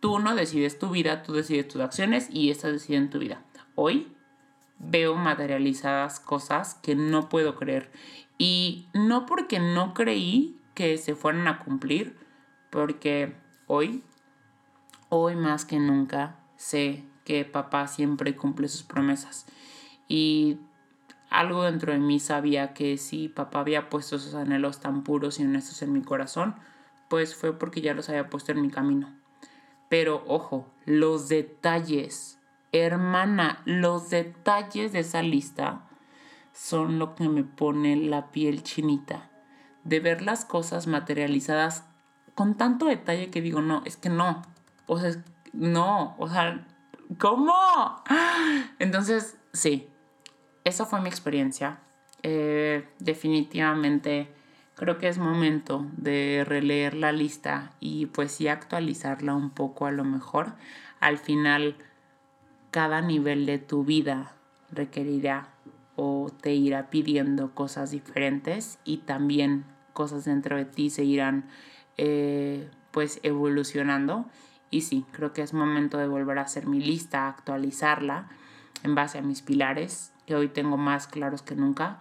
tú 0.00 0.18
no 0.20 0.34
decides 0.34 0.78
tu 0.78 0.90
vida, 0.90 1.22
tú 1.22 1.32
decides 1.32 1.68
tus 1.68 1.82
acciones 1.82 2.28
y 2.30 2.50
estas 2.50 2.72
deciden 2.72 3.10
tu 3.10 3.18
vida. 3.18 3.42
Hoy 3.74 4.12
veo 4.78 5.14
materializadas 5.14 6.20
cosas 6.20 6.74
que 6.76 6.94
no 6.94 7.28
puedo 7.28 7.56
creer. 7.56 7.90
Y 8.38 8.88
no 8.92 9.24
porque 9.24 9.58
no 9.58 9.94
creí 9.94 10.60
que 10.76 10.98
se 10.98 11.16
fueran 11.16 11.48
a 11.48 11.58
cumplir, 11.58 12.14
porque 12.70 13.34
hoy, 13.66 14.04
hoy 15.08 15.34
más 15.34 15.64
que 15.64 15.80
nunca, 15.80 16.36
sé 16.56 17.02
que 17.24 17.46
papá 17.46 17.88
siempre 17.88 18.36
cumple 18.36 18.68
sus 18.68 18.82
promesas. 18.82 19.46
Y 20.06 20.58
algo 21.30 21.64
dentro 21.64 21.92
de 21.92 21.98
mí 21.98 22.20
sabía 22.20 22.74
que 22.74 22.98
si 22.98 23.28
papá 23.28 23.60
había 23.60 23.88
puesto 23.88 24.16
esos 24.16 24.34
anhelos 24.34 24.78
tan 24.78 25.02
puros 25.02 25.40
y 25.40 25.44
honestos 25.44 25.80
en 25.80 25.94
mi 25.94 26.02
corazón, 26.02 26.54
pues 27.08 27.34
fue 27.34 27.58
porque 27.58 27.80
ya 27.80 27.94
los 27.94 28.10
había 28.10 28.28
puesto 28.28 28.52
en 28.52 28.60
mi 28.60 28.68
camino. 28.68 29.16
Pero 29.88 30.24
ojo, 30.26 30.70
los 30.84 31.30
detalles, 31.30 32.38
hermana, 32.72 33.62
los 33.64 34.10
detalles 34.10 34.92
de 34.92 34.98
esa 34.98 35.22
lista 35.22 35.88
son 36.52 36.98
lo 36.98 37.14
que 37.14 37.30
me 37.30 37.44
pone 37.44 37.96
la 37.96 38.30
piel 38.30 38.62
chinita 38.62 39.30
de 39.86 40.00
ver 40.00 40.22
las 40.22 40.44
cosas 40.44 40.86
materializadas 40.86 41.84
con 42.34 42.56
tanto 42.56 42.86
detalle 42.86 43.30
que 43.30 43.40
digo, 43.40 43.62
no, 43.62 43.82
es 43.84 43.96
que 43.96 44.08
no. 44.08 44.42
O 44.86 44.98
sea, 44.98 45.12
no, 45.52 46.16
o 46.18 46.28
sea, 46.28 46.66
¿cómo? 47.18 47.54
Entonces, 48.78 49.38
sí, 49.52 49.88
esa 50.64 50.84
fue 50.84 51.00
mi 51.00 51.08
experiencia. 51.08 51.78
Eh, 52.22 52.88
definitivamente 52.98 54.28
creo 54.74 54.98
que 54.98 55.08
es 55.08 55.18
momento 55.18 55.86
de 55.96 56.44
releer 56.46 56.94
la 56.94 57.12
lista 57.12 57.72
y 57.80 58.06
pues 58.06 58.32
sí 58.32 58.48
actualizarla 58.48 59.34
un 59.34 59.50
poco 59.50 59.86
a 59.86 59.92
lo 59.92 60.04
mejor. 60.04 60.54
Al 60.98 61.18
final, 61.18 61.76
cada 62.70 63.00
nivel 63.00 63.46
de 63.46 63.58
tu 63.58 63.84
vida 63.84 64.34
requerirá 64.70 65.48
o 65.94 66.30
te 66.42 66.52
irá 66.52 66.90
pidiendo 66.90 67.54
cosas 67.54 67.92
diferentes 67.92 68.78
y 68.84 68.98
también 68.98 69.64
cosas 69.96 70.26
dentro 70.26 70.56
de 70.56 70.66
ti 70.66 70.90
se 70.90 71.04
irán 71.04 71.46
eh, 71.96 72.68
pues 72.90 73.18
evolucionando. 73.22 74.26
Y 74.70 74.82
sí, 74.82 75.06
creo 75.12 75.32
que 75.32 75.40
es 75.40 75.54
momento 75.54 75.96
de 75.96 76.06
volver 76.06 76.38
a 76.38 76.42
hacer 76.42 76.66
mi 76.66 76.80
lista, 76.80 77.28
actualizarla 77.28 78.28
en 78.82 78.94
base 78.94 79.18
a 79.18 79.22
mis 79.22 79.40
pilares, 79.40 80.12
que 80.26 80.36
hoy 80.36 80.48
tengo 80.48 80.76
más 80.76 81.06
claros 81.06 81.40
que 81.40 81.56
nunca. 81.56 82.00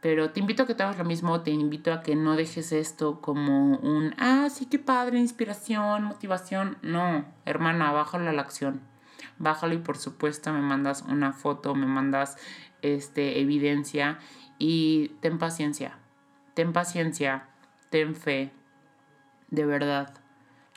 Pero 0.00 0.30
te 0.30 0.40
invito 0.40 0.62
a 0.62 0.66
que 0.66 0.74
te 0.74 0.82
hagas 0.82 0.96
lo 0.96 1.04
mismo, 1.04 1.42
te 1.42 1.50
invito 1.50 1.92
a 1.92 2.02
que 2.02 2.16
no 2.16 2.34
dejes 2.34 2.72
esto 2.72 3.20
como 3.20 3.76
un, 3.76 4.14
ah, 4.18 4.48
sí, 4.50 4.66
qué 4.66 4.78
padre, 4.78 5.18
inspiración, 5.18 6.04
motivación. 6.04 6.78
No, 6.82 7.26
hermana, 7.44 7.92
bájalo 7.92 8.30
a 8.30 8.32
la 8.32 8.42
acción. 8.42 8.80
Bájalo 9.38 9.74
y 9.74 9.78
por 9.78 9.98
supuesto 9.98 10.52
me 10.52 10.60
mandas 10.60 11.02
una 11.02 11.32
foto, 11.32 11.74
me 11.74 11.86
mandas 11.86 12.38
este, 12.80 13.40
evidencia 13.40 14.18
y 14.58 15.08
ten 15.20 15.38
paciencia. 15.38 15.98
Ten 16.54 16.72
paciencia, 16.72 17.48
ten 17.90 18.14
fe. 18.14 18.52
De 19.50 19.66
verdad, 19.66 20.14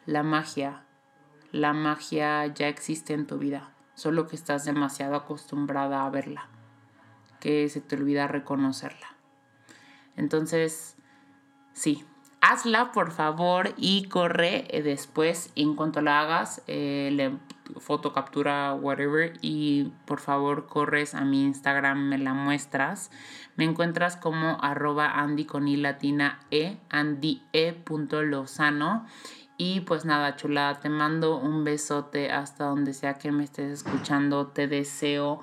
la 0.08 0.24
magia, 0.24 0.84
la 1.52 1.74
magia 1.74 2.46
ya 2.48 2.68
existe 2.68 3.14
en 3.14 3.28
tu 3.28 3.38
vida, 3.38 3.72
solo 3.94 4.28
que 4.28 4.36
estás 4.36 4.66
demasiado 4.66 5.16
acostumbrada 5.16 6.06
a 6.06 6.10
verla, 6.10 6.48
que 7.40 7.70
se 7.70 7.80
te 7.80 7.96
olvida 7.96 8.28
reconocerla. 8.28 9.08
Entonces, 10.16 10.96
sí, 11.74 12.04
hazla 12.50 12.92
por 12.92 13.12
favor 13.12 13.74
y 13.78 14.08
corre 14.08 14.66
eh, 14.70 14.82
después, 14.82 15.52
en 15.56 15.76
cuanto 15.76 16.02
la 16.02 16.22
hagas, 16.22 16.62
eh, 16.68 17.10
le 17.14 17.34
foto, 17.80 18.14
captura, 18.14 18.74
whatever, 18.74 19.34
y 19.42 19.92
por 20.06 20.22
favor 20.22 20.68
corres 20.68 21.14
a 21.14 21.26
mi 21.26 21.44
Instagram, 21.44 22.00
me 22.08 22.18
la 22.18 22.34
muestras. 22.34 23.12
Me 23.58 23.66
encuentras 23.66 24.16
como 24.16 24.58
arroba 24.62 25.20
Andy 25.20 25.46
con 25.46 25.68
I 25.68 25.76
latina 25.78 26.40
E, 26.52 26.78
Andy 26.90 27.44
E. 27.54 27.76
Lozano. 28.24 29.06
Y 29.58 29.82
pues 29.82 30.06
nada, 30.06 30.36
chulada, 30.36 30.80
te 30.80 30.90
mando 30.90 31.38
un 31.38 31.64
besote 31.64 32.32
hasta 32.32 32.66
donde 32.66 32.94
sea 32.94 33.16
que 33.16 33.32
me 33.32 33.44
estés 33.44 33.84
escuchando. 33.84 34.48
Te 34.48 34.68
deseo 34.68 35.42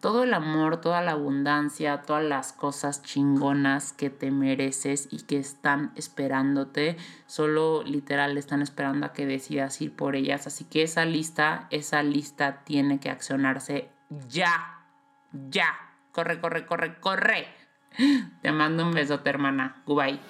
todo 0.00 0.22
el 0.22 0.34
amor, 0.34 0.80
toda 0.80 1.02
la 1.02 1.12
abundancia, 1.12 2.02
todas 2.02 2.24
las 2.24 2.52
cosas 2.52 3.02
chingonas 3.02 3.92
que 3.92 4.10
te 4.10 4.30
mereces 4.30 5.08
y 5.10 5.22
que 5.22 5.38
están 5.38 5.92
esperándote, 5.96 6.96
solo 7.26 7.82
literal 7.82 8.38
están 8.38 8.62
esperando 8.62 9.06
a 9.06 9.12
que 9.12 9.26
decidas 9.26 9.80
ir 9.80 9.94
por 9.94 10.16
ellas. 10.16 10.46
Así 10.46 10.64
que 10.64 10.82
esa 10.82 11.04
lista, 11.04 11.66
esa 11.70 12.02
lista 12.02 12.62
tiene 12.64 13.00
que 13.00 13.10
accionarse 13.10 13.90
ya, 14.28 14.84
ya. 15.32 15.74
Corre, 16.12 16.40
corre, 16.40 16.66
corre, 16.66 16.98
corre. 17.00 17.48
Te 18.42 18.52
mando 18.52 18.84
un 18.84 18.92
besote, 18.92 19.30
hermana. 19.30 19.82
Goodbye. 19.86 20.20